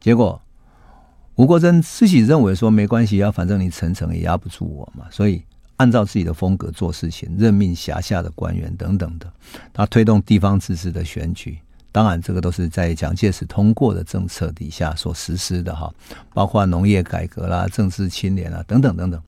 [0.00, 0.40] 结果。
[1.34, 5.40] 吴国珍自己认为说没关系啊，反正你层层也压不住我嘛，所以
[5.76, 9.32] 按照自己的风格做事情，任命辖下的官员等等的，
[9.72, 11.56] 他推动地方自治的选举，
[11.98, 15.92] 当然这个都是在蒋介石通过的政策底下所实施的哈，
[16.32, 19.20] 包括农业改革啦、政治清廉啊等等等等。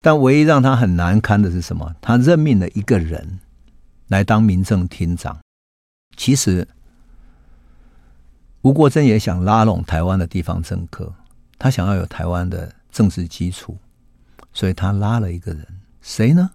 [0.00, 1.94] 但唯一让他很难堪的是什么？
[2.00, 3.38] 他任命了一个人
[4.08, 5.38] 来当民政厅长，
[6.16, 6.66] 其实
[8.62, 11.12] 吴国楨也想拉拢台湾的地方政客。
[11.58, 13.76] 他想要有台湾的政治基础，
[14.54, 15.66] 所以他拉了一个人，
[16.00, 16.50] 谁呢？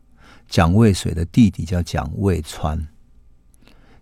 [0.48, 2.88] 蒋渭水的弟弟叫蒋渭川。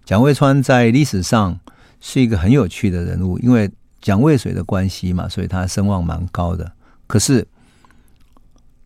[0.10, 1.60] 蒋渭川在历史上
[2.02, 3.70] 是一个很有趣的人物，因为
[4.02, 6.72] 蒋渭水的关系嘛，所以他声望蛮高的。
[7.06, 7.48] 可是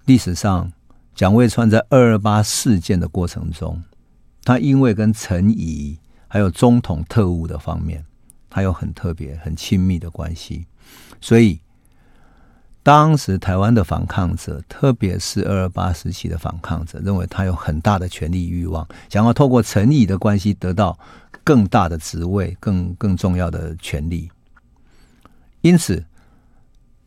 [0.03, 0.69] 历史上，
[1.15, 3.81] 蒋渭川在二二八事件的过程中，
[4.43, 8.03] 他因为跟陈仪还有中统特务的方面，
[8.49, 10.65] 他有很特别、很亲密的关系，
[11.21, 11.57] 所以。
[12.83, 20.99] 当时台湾的反抗者，特别是二二八时期的反抗者，认为他有很大的权力欲望，想要透过陈仪的关系得到
[21.45, 24.29] 更大的职位、更更重要的权力。
[25.61, 26.03] 因此，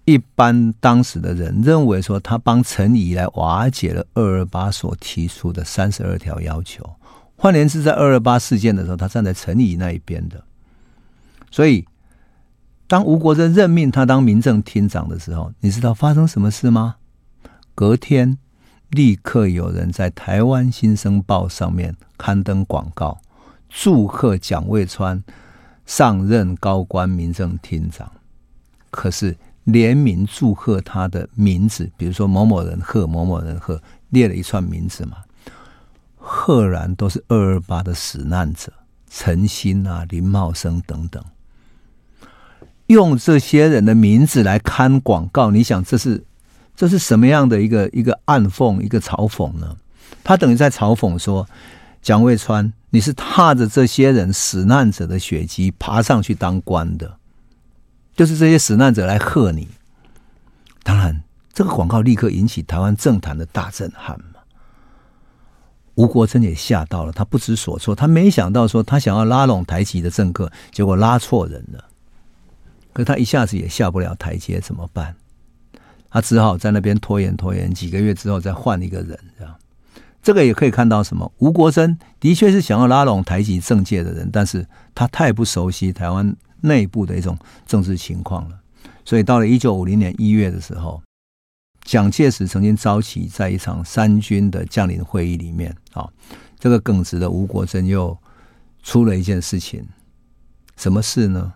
[0.06, 6.90] 一般当时的人认为说，他帮陈仪来瓦解了二二八所提出的三十二条要求。
[7.36, 10.42] 换言之，在二二八事件的时候，他站在陈仪那一边的，
[11.50, 11.86] 所以。
[12.88, 16.96] 当吴国楨任命他当民政厅长的时候，你知道发生什么事吗？
[17.74, 18.38] 隔天，
[18.90, 23.18] 立刻有人在《台湾新生报》上面刊登广告，
[23.68, 25.22] 祝贺蒋渭川
[25.84, 28.10] 上任高官民政厅长。
[28.90, 35.18] 可是联名祝贺他的名字，比如说某某人贺某某人贺，列了一串名字嘛，
[36.14, 38.72] 赫然都是二二八的死难者，
[39.10, 41.22] 陈新啊、林茂生等等。
[42.86, 46.24] 用这些人的名字来刊广告，你想这是
[46.76, 49.76] 这是什么样的一个一个暗讽、一个嘲讽呢？
[50.22, 51.48] 他等于在嘲讽说：
[52.02, 57.16] 蒋渭川，你是踏着这些人死难者的血迹爬上去当官的，
[58.14, 59.68] 就是这些死难者来贺你。
[60.84, 61.22] 当然，
[61.52, 64.40] 这个广告立刻引起台湾政坛的大震撼嘛。
[65.96, 71.82] 吴国楨也吓到了，他不知所措，他没想到说他想要拉拢台籍的政客，结果拉错人了。
[72.96, 75.14] 可他一下子也下不了台阶，怎么办？
[76.08, 79.54] 他只好在那边拖延拖延，几个月之后再换一个人，这样。
[80.22, 81.30] 这个也可以看到什么？
[81.36, 88.58] 吴国楨的确是想要拉拢台籍政界的人，但是他太不熟悉台湾内部的一种政治情况了。
[89.04, 91.02] 所以到了一九五零年一月的时候，
[91.84, 96.08] 蒋介石曾经召集在一场三军的将领会议里面，啊，
[96.58, 98.16] 这个耿直的吴国楨又
[98.82, 99.86] 出了一件事情，
[100.78, 101.52] 什么事呢？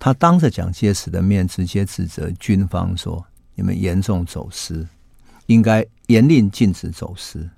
[0.00, 4.86] 他当着蒋介石的面直接指责军方说：“你们严重走私，
[5.46, 7.50] 应该严令禁止走私。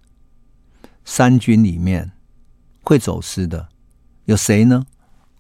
[1.05, 2.11] 三军里面
[2.83, 3.69] 会走私的
[4.25, 4.87] 有谁呢？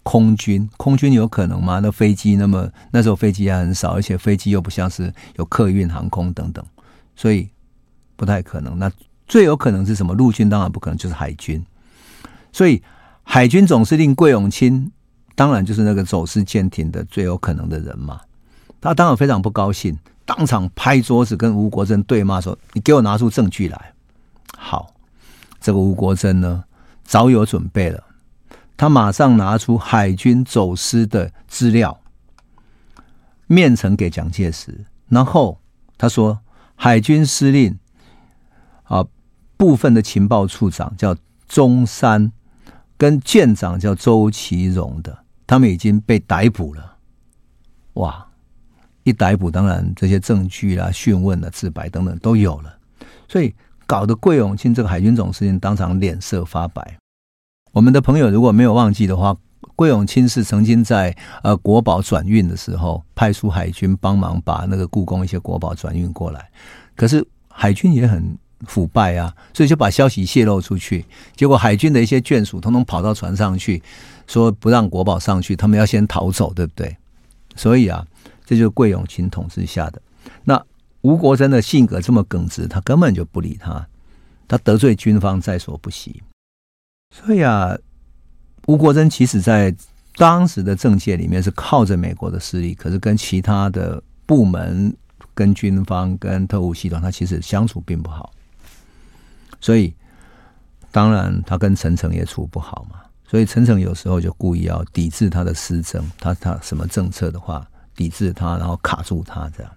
[0.02, 1.78] 空军，空军有可能吗？
[1.78, 6.62] 那飞机那么那时候飞机还很少，而且飞机又不像是有客运航空等等，
[7.16, 7.48] 所以
[8.16, 8.78] 不太可能。
[8.78, 8.92] 那
[9.26, 10.12] 最有可能是什么？
[10.12, 11.64] 陆军当然不可能，就是海军。
[12.52, 12.82] 所以
[13.22, 14.92] 海军总司令桂永清。”
[15.40, 18.20] 当然就是那个走私舰艇的最有可能的人嘛，
[18.78, 23.94] 他当然非常不高兴，当场拍桌子跟吴国珍对骂说：“你给我拿出证据来！”
[24.54, 24.92] 好，
[25.58, 26.64] 这个吴国珍呢
[27.04, 28.04] 早有准备了，
[28.76, 31.98] 他马上拿出海军走私的资料，
[33.46, 35.58] 面呈给蒋介石，然后
[35.96, 36.40] 他说
[36.76, 37.78] ：“海军司令
[38.82, 39.06] 啊，
[39.56, 41.16] 部分的情报处长叫
[41.48, 42.30] 中山。”
[42.98, 45.19] 跟舰长叫周其荣的，
[45.50, 46.96] 他们已经被逮捕了。
[47.94, 48.24] 哇！
[49.02, 52.72] 一逮捕，当然这些证据啦、讯问啊、自白等等都有了，
[53.26, 53.52] 所以
[53.84, 56.96] 搞得桂永清这个海军总司令当场脸色发白。
[57.72, 59.36] 我们的朋友如果没有忘记的话，
[59.74, 66.48] 桂永清是曾经在呃国宝转运的时候，派出海军帮忙把那个故宫一些国宝转运过来，
[66.94, 73.82] 可是海军也很腐败啊，所以就把消息泄露出去，结果海军的一些眷属通通跑到船上去，
[74.26, 76.96] 说不让国宝上去，他们要先逃走，对不对？
[77.56, 78.06] 所以啊，
[78.44, 80.00] 这就是桂永清统治下的。
[80.44, 80.62] 那
[81.00, 83.86] 吴国珍的性格这么耿直，他根本就不理他，
[84.46, 86.22] 他得罪军方在所不惜。
[87.16, 87.74] 所以啊，
[88.66, 89.74] 吴国珍其实在
[90.16, 94.94] 当时的政界里面是靠着美国的势力，可是跟其他的部门、
[95.34, 98.30] 跟军方、跟特务系统，他其实相处并不好。
[99.60, 99.94] 所以，
[100.90, 103.00] 当然他跟陈诚也处不好嘛。
[103.26, 109.72] 所以陈诚有时候就故意要抵制他的施政，他他什么政策的话，抵制他，然后卡住他这样。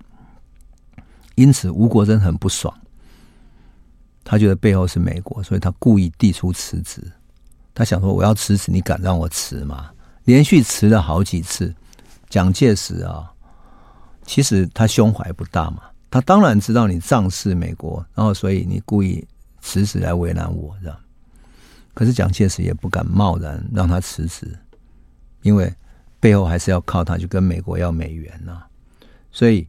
[1.35, 2.73] 因此，吴国楨很不爽，
[4.23, 6.99] 他觉得背后是美国，所以他故意递出辞职。
[7.75, 9.91] 他想说：“我要辞职，你敢让我辞吗？”
[10.25, 11.73] 连续辞了好几次。
[12.29, 13.31] 蒋介石啊，
[14.25, 19.23] 其实他胸怀不大嘛，他当然知道你仗势美国，然后所以你故意。
[19.63, 20.97] 辞职来为难我，这样。
[21.93, 24.45] 可是蒋介石也不敢贸然让他辞职，
[25.41, 25.73] 因为
[26.19, 28.67] 背后还是要靠他去跟美国要美元呐、啊。
[29.31, 29.65] 所以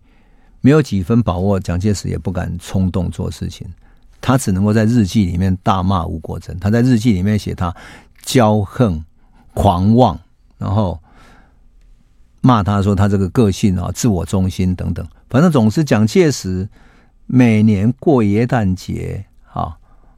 [0.60, 3.66] 没有几分把握，蒋介石也不敢冲动做事情。
[4.20, 6.58] 他只能够在日记里面大骂吴国桢。
[6.58, 7.74] 他在日记里面写他
[8.24, 9.04] 骄横、
[9.52, 10.18] 狂妄，
[10.58, 11.00] 然后
[12.40, 15.06] 骂他说他这个个性啊、自我中心等等。
[15.28, 16.68] 反正总是蒋介石
[17.26, 19.26] 每年过耶诞节。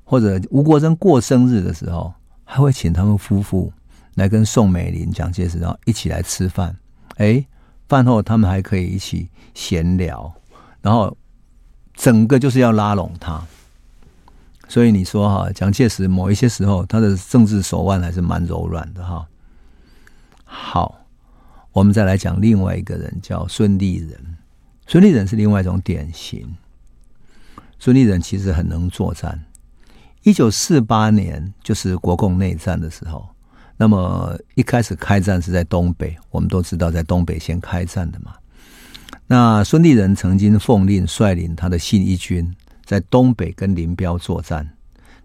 [0.08, 2.14] 或者吴国楨过生日的时候，
[2.44, 3.72] 还会请他们夫妇
[4.14, 6.74] 来跟宋美龄、蒋介石，然后一起来吃饭。
[7.16, 7.44] 哎，
[7.88, 10.32] 饭后他们还可以一起闲聊，
[10.80, 11.16] 然后
[11.94, 13.44] 整个就是要拉拢他。
[14.68, 19.26] 所以你说哈，蒋介石某一些时候他的政治手腕还是蛮柔软的哈。
[20.44, 21.00] 好，
[21.72, 24.36] 我们再来讲另外一个人，叫孙立人。
[24.86, 26.56] 孙立人是另外一种典型。
[27.80, 29.44] 孙立人其实很能作战。
[30.26, 33.28] 一九四八年就是国共内战的时候，
[33.76, 38.34] 那么一开始开战是在东北，我们都知道在东北先开战的嘛。
[39.28, 42.52] 那孙立人曾经奉令率领他的信义军
[42.84, 44.68] 在东北跟林彪作战，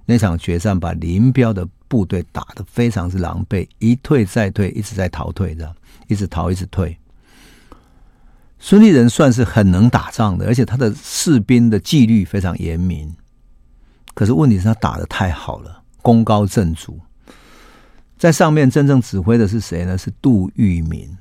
[0.06, 5.76] 那场决战把林彪的部队打得非常之狼狈，一退再退，一直在逃退的，
[6.10, 6.96] 一直逃一直退。
[8.60, 13.12] 孙立人算是很能打仗的，而且他的士兵的纪律非常严明。
[14.14, 17.00] 可是问题是，他打的太好了，功高震主。
[18.18, 19.98] 在上面真正指挥的是谁呢？
[19.98, 21.18] 是杜聿明。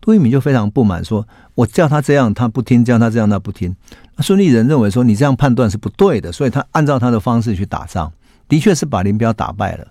[0.00, 3.74] 杜聿明就非常不满，说：“我叫他这样，他不听；叫他这样，他不听。”
[4.20, 8.12] 孙立人认为说：“你这样判断是不对的。”所以他按照他的方式去打仗，
[8.48, 9.88] 的确是把林彪打败了。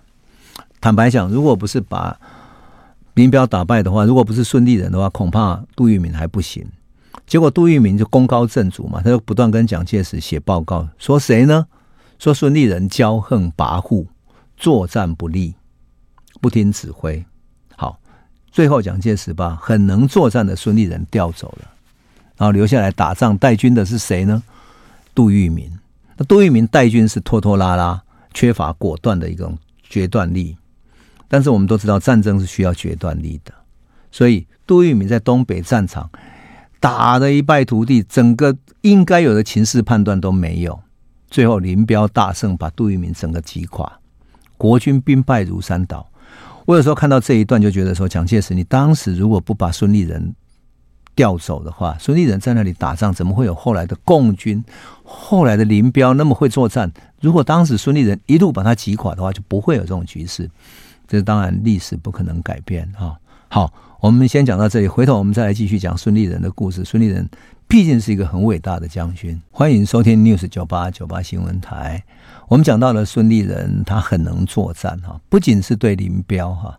[0.80, 2.18] 坦白讲，如果不是把
[3.14, 6.66] 林彪打败的话，如果不是孙立人的话，恐怕杜聿明还不行。
[7.26, 11.66] 结果杜聿明就功高震主嘛，他就不断跟蒋介石写报告，说谁呢？
[12.18, 14.06] 说孙立人骄横跋扈，
[14.56, 15.54] 作战不利，
[16.40, 17.24] 不听指挥。
[17.76, 17.98] 好，
[18.50, 21.68] 最后蒋介石把很能作战的孙立人调走了，
[22.36, 24.42] 然后留下来打仗带军的是谁呢？
[25.14, 25.70] 杜聿明。
[26.16, 28.02] 那杜聿明带军是拖拖拉拉，
[28.34, 30.56] 缺乏果断的一种决断力。
[31.28, 33.52] 但是我们都知道，战争是需要决断力的，
[34.10, 36.10] 所以杜聿明在东北战场
[36.80, 40.80] 打得一败涂地，整个应该有的情势判断都没有。
[41.30, 44.00] 最后，林彪大胜，把杜聿明整个击垮，
[44.56, 46.06] 国军兵败如山倒。
[46.64, 50.34] 我有时候看到这一段，就觉得说，蒋介石，你当时如果不把孙立人
[51.14, 54.62] 调走的话，孙立人在那里打仗，怎么会有后来的共军、
[55.02, 56.92] 后来的林彪那么会作战？
[57.20, 60.50] 如果当时孙立人一路把他击垮的话，就不会有这种局势。
[61.06, 63.16] 这当然历史不可能改变啊。
[63.50, 66.84] 好，我们先讲到这里，回头我们再来继续讲孙立人的故事。
[66.84, 67.28] 孙立人。
[67.66, 69.38] 毕竟是一个很伟大的将军。
[69.50, 72.02] 欢迎收听 News 九八九八新闻台。
[72.48, 76.78] 我们讲到了孙立人，他很能作战哈，不仅是对林彪哈，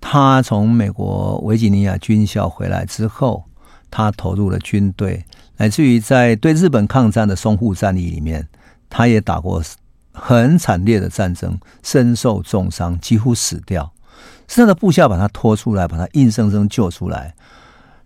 [0.00, 3.44] 他从美国维吉尼亚军校回来之后，
[3.90, 5.22] 他投入了军队，
[5.58, 8.48] 乃至于在对日本抗战的淞沪战役里面，
[8.88, 9.62] 他也打过
[10.10, 13.92] 很惨烈的战争，身受重伤，几乎死掉，
[14.48, 17.34] 是他的部下把他拖出来，把他硬生生救出来。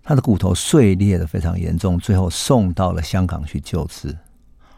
[0.03, 4.16] 他的骨头碎裂的非常严重，最后送到了香港去救治，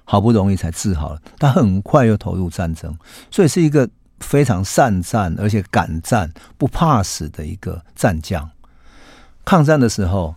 [0.03, 1.23] 好不容易才治好了。
[1.39, 2.93] 他很快又投入战争，
[3.31, 3.89] 所以是一个
[4.19, 8.51] 非常善战而且敢战、不怕死的一个战将。
[9.45, 10.35] 抗战的时候，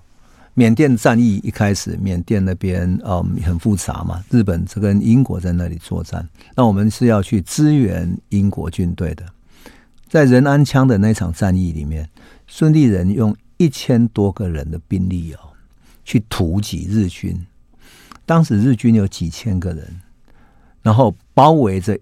[0.53, 9.25] 缅甸战役一开始，缅甸那边嗯很复杂嘛，日本这跟英国在那里作战，那我们是要去支援英国军队的。
[10.13, 12.07] 在仁安羌的那场战役里面，
[12.45, 15.39] 孙立人用一千多个人的兵力哦，
[16.05, 17.43] 去突击日军。
[18.23, 20.01] 当时日军有几千个人，
[20.83, 21.97] 然后包围着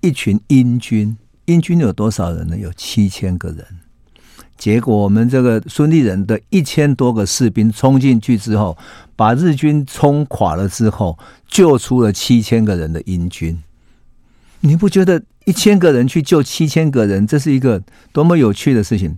[0.00, 1.14] 一群英军，
[1.44, 2.56] 英军有多少人呢？
[2.56, 3.62] 有七千个人。
[4.56, 8.74] 结果我们这个孙立人的一千多个士兵冲进去之后，
[9.16, 13.62] 把日军冲垮了之后，救出了七千个人的英军。
[14.60, 17.82] 你不觉得一千个人去救七千个人，这是一个
[18.12, 19.16] 多么有趣的事情？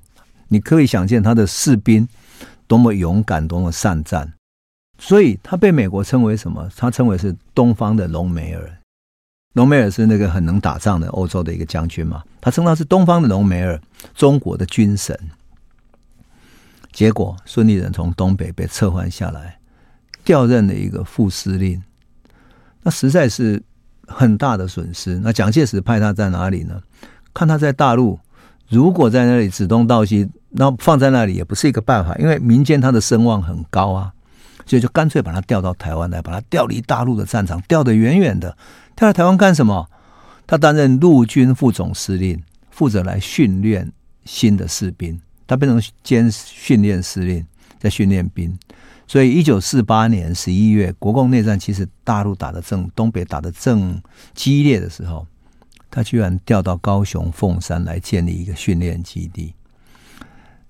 [0.48, 2.08] 你可以想见他的士兵
[2.66, 4.32] 多么勇敢，多么善战。
[4.98, 6.70] 所以他被美国称为什么？
[6.76, 8.78] 他称为是东方的隆美尔。
[9.54, 13.80] 隆美尔是那个很能打仗的欧洲的一个将军嘛，他称他是东方的隆美尔，
[14.14, 15.18] 中国的军神。
[16.92, 19.58] 结果孙立人从东北被撤换下来，
[20.24, 21.82] 调任了一个副司令，
[22.82, 23.62] 那实在是
[24.07, 25.18] 很大的损失。
[25.18, 26.80] 那蒋介石派他在哪里呢？
[27.34, 28.18] 看他在大陆，
[28.68, 34.12] 如果在那里指东道西，那放在那里也不是一个办法，因为民间他的声望很高啊，
[34.64, 38.57] 所以就干脆把他调到台湾来，把他调离大陆的战场，调得远远的。
[38.94, 39.86] 他来台湾干什么？
[40.46, 43.92] 他担任陆军副总司令，负责来训练
[44.24, 45.20] 新的士兵。
[45.46, 47.44] 他变成兼训练司令，
[47.78, 48.57] 在训练兵。
[49.09, 54.02] 所以，一九四八年十一月，国共内战其实大陆打得正，东北打得正
[54.34, 55.24] 激烈的时候，
[55.90, 59.54] 他居然调到高雄凤山来建立一个训练基地。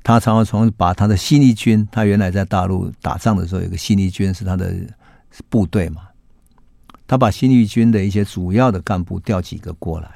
[0.03, 4.73] 他常常从把他的新一军，他原来在大陆打仗的时候，有个新一军是他的
[5.49, 6.03] 部队嘛。
[7.09, 10.09] 他把新一军的一些主要的干部调几个过来，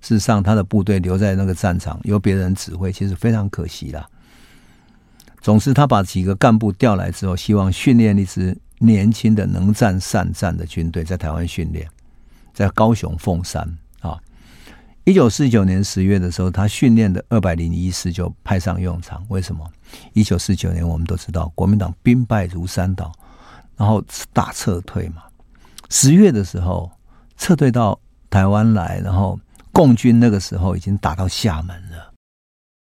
[0.00, 4.08] 事实上他的部队留在那个战场由别人指挥，其实非常可惜啦。
[5.48, 11.88] 总之，他把几个干部调来之后，希望训练一支年轻的能战善战的军队，在台湾训练，
[12.52, 13.66] 在高雄凤山
[14.00, 14.20] 啊。
[15.04, 19.24] 一九四九年十月的时候，他训练的二百零一师就派上用场。
[19.30, 19.66] 为什么？
[20.12, 23.10] 一九四九年我们都知道，国民党兵败如山倒，
[23.74, 25.22] 然后大撤退嘛。
[25.88, 26.90] 十月的时候
[27.38, 29.40] 撤退到台湾来，然后
[29.72, 32.12] 共军那个时候已经打到厦门了。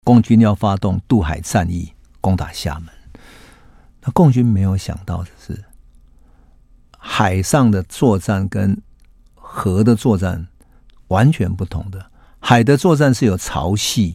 [0.04, 1.92] 共军要发动渡海战役
[2.22, 2.88] 攻打厦门，
[4.00, 5.62] 那共军没有想到的是，
[6.96, 8.80] 海上的作战跟
[9.34, 10.48] 河的作战
[11.08, 12.06] 完全不同的。
[12.40, 14.14] 海的作战是有潮汐、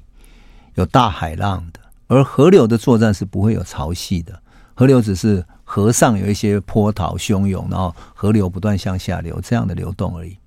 [0.74, 4.42] 有大海浪的，而河流的作战是不会有潮汐的，
[4.74, 5.46] 河流只是。
[5.70, 10.38] 河上有一些波涛汹涌，然后河流不断向下流，这样的流动而已，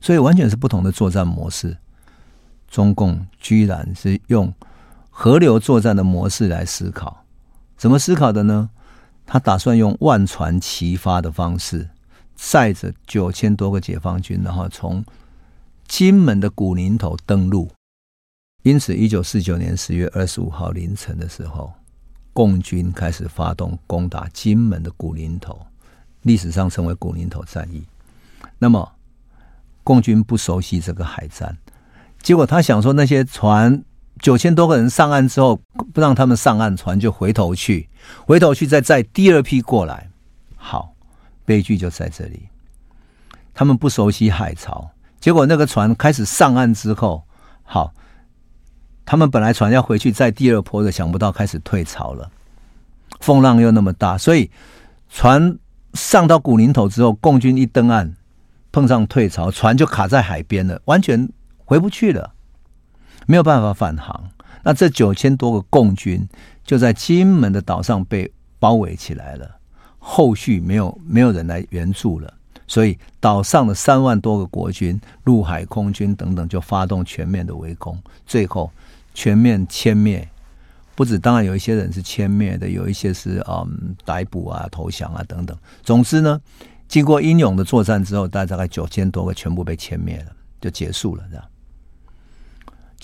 [0.00, 1.76] 所以完全是不同的作战模式。
[2.68, 4.52] 中共居然是用
[5.16, 7.24] 河流作战的模式来思考，
[7.76, 8.68] 怎么思考的呢？
[9.24, 11.88] 他打算用万船齐发的方式，
[12.34, 15.04] 载着九千多个解放军，然后从
[15.86, 17.70] 金门的古宁头登陆。
[18.64, 21.72] 因此，一九四九年十月二十五号凌晨的时候。
[22.32, 25.64] 共军开始发动攻打金门的古宁头，
[26.22, 27.84] 历史上称为古宁头战役。
[28.58, 28.90] 那么，
[29.84, 31.56] 共军不熟悉这个海战，
[32.20, 33.84] 结果他想说那些船
[34.20, 35.60] 九千多个人上岸之后，
[35.92, 37.88] 不让他们上岸，船就回头去，
[38.26, 40.08] 回头去再载第二批过来。
[40.56, 40.94] 好，
[41.44, 42.48] 悲剧就在这里。
[43.52, 44.90] 他们不熟悉海潮，
[45.20, 47.24] 结果那个船开始上岸之后，
[47.62, 47.92] 好。
[49.06, 52.30] 他们本来船要回去载第二波的，想不到开始退潮了，
[53.20, 54.50] 风浪又那么大，所以
[55.10, 55.58] 船
[55.92, 58.14] 上到古宁头之后，共军一登岸，
[58.72, 61.28] 碰上退潮，船就卡在海边了，完全
[61.66, 62.32] 回不去了，
[63.26, 64.28] 没有办法返航。
[64.62, 66.26] 那这九千多个共军
[66.64, 69.50] 就在金门的岛上被包围起来了，
[69.98, 72.32] 后续没有没有人来援助了，
[72.66, 78.70] 所以岛上的三万多个国军、陆海空军等等就发动全面的围攻，最后。
[79.16, 80.28] 全面歼灭，
[80.96, 85.56] 不止，当然有一些人是歼灭的，有一些是嗯逮捕啊、投降啊等等。
[85.84, 86.40] 总之呢，
[86.88, 91.22] 经过英勇的作战之后，大概九千多个全部被歼灭了，就结束了。
[91.30, 91.44] 这样，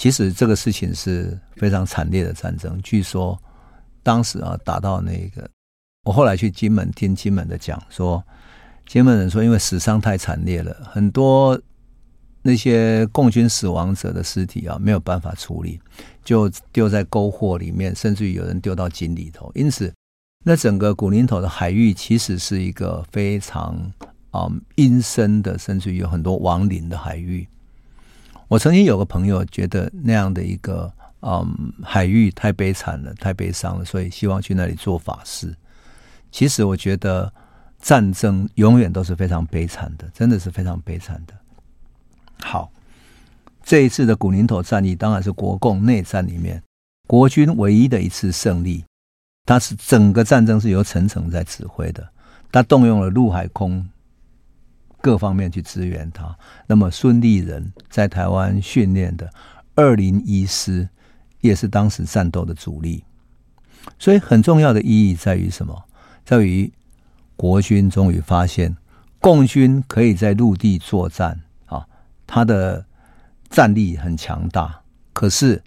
[0.00, 2.80] 其实这个事情是非常惨烈的战争。
[2.80, 3.38] 据说
[4.02, 5.46] 当时啊，打到那个，
[6.04, 8.24] 我后来去金门听金门的讲说，
[8.86, 11.60] 金门人说，因为死伤太惨烈了，很多。
[12.40, 15.78] 那些共军死亡者的尸体啊，没有办法处理，
[16.24, 19.52] 就丢在沟壑里面，甚至于有人丢到井里头。
[19.54, 19.92] 因此，
[20.42, 23.76] 那整个古宁头的海域其实是一个非常
[24.32, 27.46] 嗯阴森的，甚至于有很多亡灵的海域。
[28.50, 35.54] 我曾经有个朋友觉得那样的一个嗯海域太悲惨了，太悲伤了，所以希望去那里做法事。
[36.32, 37.32] 其实我觉得
[37.80, 41.34] 战争永远都是非常悲惨的，真的是非常悲惨的。
[42.40, 42.72] 好，
[43.62, 46.60] 这一次的古宁头战役当然是国共内战里面
[47.06, 48.84] 国军唯一的一次胜利。
[49.46, 52.08] 它是整个战争是由陈诚在指挥的，
[52.50, 53.88] 他动用了陆海空
[55.00, 56.36] 各方面去支援他。
[56.66, 59.30] 那么孙立人在台湾训练的
[59.74, 60.88] 二零一师
[61.40, 63.04] 也是当时战斗的主力。
[63.98, 65.84] 所以很重要的意义在于什么？
[66.24, 66.70] 在于
[67.34, 68.76] 国军终于发现
[69.18, 71.86] 共军可以在陆地作战啊，
[72.26, 72.84] 他的
[73.48, 74.82] 战力很强大。
[75.12, 75.62] 可是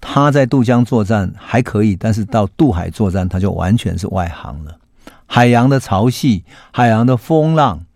[0.00, 4.78] 他在渡江作战还可以，但是到渡海作战，他就完全是外行了。
[5.26, 7.86] 海洋的潮汐、海洋的风浪，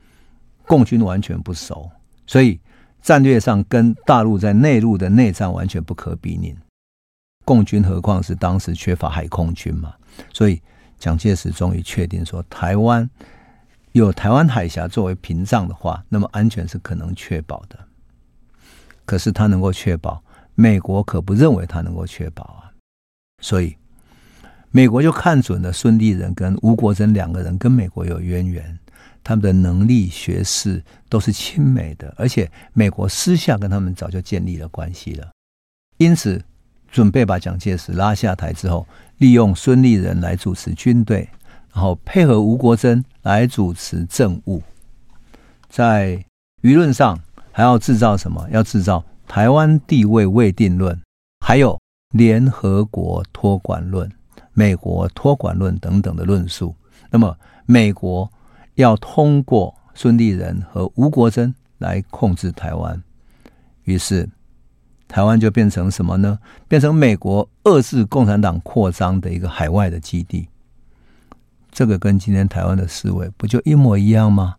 [0.66, 1.90] 共军完全不熟，
[2.26, 2.60] 所以
[3.00, 6.56] 战略上跟大陆在内陆的内战完全不可比拟。
[7.44, 9.94] 共军何况是当时缺乏海空军嘛，
[10.32, 10.60] 所以
[10.98, 13.08] 蒋介石终于确定说，台湾
[13.92, 17.78] 有台湾海峡作为屏障的话，那么安全是可能确保的。
[19.04, 20.20] 可是他能够确保，
[20.56, 22.72] 美国可不认为他能够确保啊，
[23.40, 23.76] 所以
[24.72, 28.76] 美国就看准了孙立人跟吴国桢两个人跟美国有渊源，
[29.26, 35.32] 他们的能力、学识都是亲美的，而且美国私下跟他们早就建立了关系了，
[35.96, 36.40] 因此。
[36.88, 38.86] 准备把蒋介石拉下台之后，
[39.18, 41.28] 利用孙立人来主持军队，
[41.74, 44.62] 然后配合吴国楨来主持政务。
[45.68, 46.24] 在
[46.62, 47.20] 舆论上
[47.52, 48.48] 还要制造什么？
[48.50, 50.98] 要制造台湾地位未定论，
[51.44, 51.78] 还有
[52.14, 54.10] 联合国托管论、
[54.54, 56.74] 美国托管论等等的论述。
[57.10, 58.30] 那么，美国
[58.76, 63.02] 要通过孙立人和吴国楨来控制台湾，
[63.84, 64.26] 于是。
[65.08, 66.36] 台湾就变成什么呢？
[66.66, 70.48] 变成美国遏制共产党扩张的一个海外的基地。
[71.70, 74.56] 这个跟今天台湾的思维不就一模一样吗？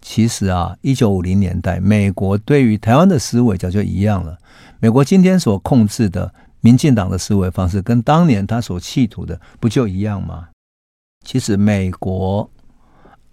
[0.00, 4.38] 其实啊，一九五零年代，美国对于台湾的思维早就一样了。
[4.80, 6.32] 美国今天所控制的
[6.62, 10.48] 民进党的思维方式，跟当年他所企图的不就一样吗？
[11.26, 12.50] 其实美国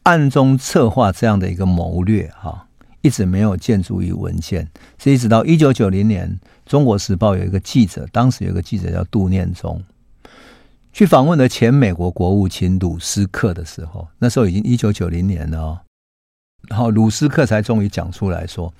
[0.05, 2.67] 暗中策划这样的一个谋略，哈。
[3.01, 6.27] 一直没有建筑于文件，是一直到一九九零年，
[6.65, 9.79] 《中国时报》有一个记者，当时有一个记者叫杜念中，
[10.91, 15.79] 去访问了前美国国务卿鲁斯克的时候，那时候已经一九九零年了哦，
[16.67, 18.73] 然后鲁斯克才终于讲出来说，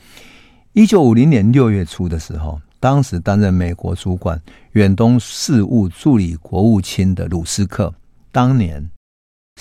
[0.74, 7.94] 一九五零年六月初的时候，当时担任美国主管远东事务助理国务卿的鲁斯克，
[8.32, 8.90] 当年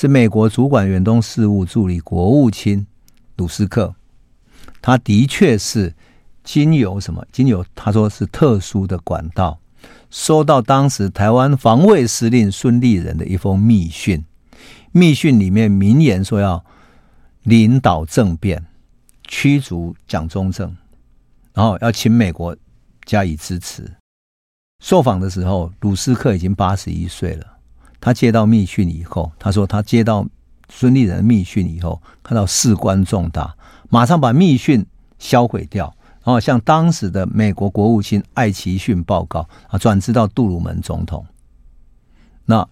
[0.00, 2.86] 是美国主管远东事务助理国务卿
[3.36, 3.94] 鲁斯克。
[4.82, 5.94] 他的确是
[6.42, 7.24] 经由什么？
[7.32, 9.58] 经由他说是特殊的管道，
[10.10, 14.22] 收到当时台湾防卫司令孙立人的一封密讯。
[14.92, 16.64] 密讯里面明言说要
[17.44, 18.64] 领导政变，
[19.26, 20.76] 驱逐蒋中正，
[21.52, 22.56] 然后要请美国
[23.04, 23.90] 加以支持。
[24.80, 27.53] 受访的时候，鲁斯克已经八十一岁了。
[28.04, 30.26] 他接到密讯以后，他说他接到
[30.68, 33.56] 孙立人的密讯以后，看到事关重大。
[33.88, 34.84] 马上把密讯
[35.18, 35.86] 销毁掉，
[36.22, 41.24] 然后向当时的美国国务卿艾奇逊报告啊，转知到杜鲁门总统。
[42.44, 42.68] 那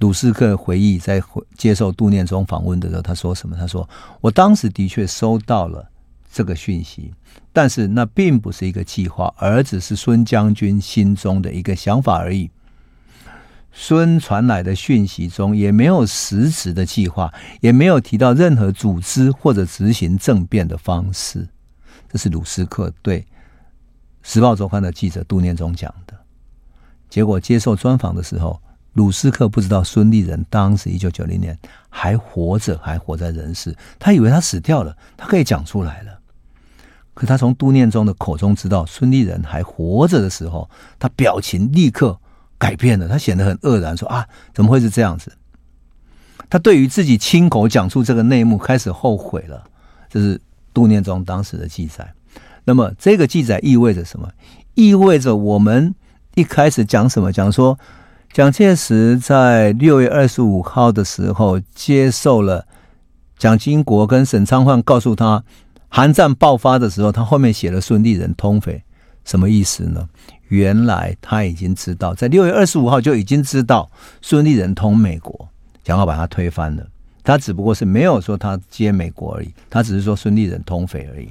[0.00, 1.22] 鲁斯克回忆在
[1.56, 3.56] 接受杜念中访问的时候，他说什么？
[3.56, 3.88] 他说
[4.20, 5.88] ：“我当时的确收到了
[6.32, 7.14] 这个讯息，
[7.52, 12.50] 但是那并不是一个计划，而只是孙将军心中的一个想法而已。”
[13.74, 21.48] 孙传来的讯息中也没有实质的计划，也没有提到任何组织或者执行政变的方式。
[22.10, 23.20] 这是鲁斯克对
[24.22, 26.14] 《时报周刊》的记者杜念中讲的。
[27.08, 28.60] 结果接受专访的时候，
[28.92, 31.58] 鲁斯克不知道孙立人当时一九九零年
[31.88, 33.74] 还活着，还活在人世。
[33.98, 36.18] 他以为他死掉了，他可以讲出来了。
[37.14, 40.68] 可他从杜念中的口中知道孙立人还活着的时候，
[40.98, 42.18] 他表情立刻。
[42.62, 45.32] 改变了，他显得很愕然，说：“啊，怎么会是这样子？”
[46.48, 49.64] 他对于自己亲口讲出这个内幕开始后悔了。
[50.08, 50.40] 这是
[50.72, 52.14] 杜念中当时的记载。
[52.62, 54.28] 那么，这个记载意味着什么？
[54.74, 55.92] 意味着我们
[56.36, 57.32] 一开始讲什么？
[57.32, 57.76] 讲说
[58.32, 62.64] 蒋介石在六月二十五号的时候接受了
[63.36, 65.42] 蒋经国跟沈昌焕告诉他，
[65.88, 68.84] 韩战爆发的时候，他后面写了孙立人通匪，
[69.24, 70.08] 什么意思呢？
[70.48, 75.48] 原来他已经知道，在六月二十五号就已经知道孙立人通美国，
[75.84, 76.86] 想要把他推翻了。
[77.24, 81.28] 他只不过是没有说他接美国而已，他只是说孙立人通匪而已。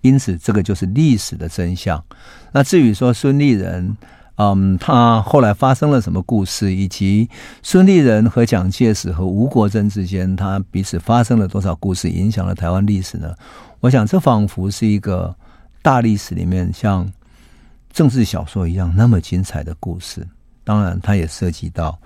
[0.00, 2.04] 因此，这个就是历史的真相。
[2.52, 3.96] 那至于说孙立人
[4.36, 7.30] 嗯，他后来发生了什么故事，以及
[7.62, 13.32] 孙立人和蒋介石和吴国桢之间，他彼此发生了多少故事，影响了台湾历史呢？
[13.78, 15.34] 我想，这仿佛是一个
[15.84, 17.06] 大历史里面像
[17.92, 20.26] 政治小说一样那么精彩的故事。
[20.64, 22.00] 当然，它也涉及到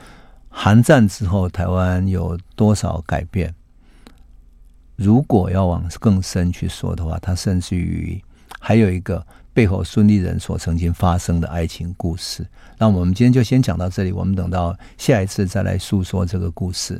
[0.48, 3.54] 韩战之后台湾有多少改变。
[4.96, 8.20] 如果要往更深去说的话，它甚至于
[8.58, 9.24] 还有一个。
[9.54, 12.46] 背后孙立人所曾经发生的爱情故事，
[12.78, 16.96] 那我们今天就先讲到这里，我们等到下一次再来诉说这个故事。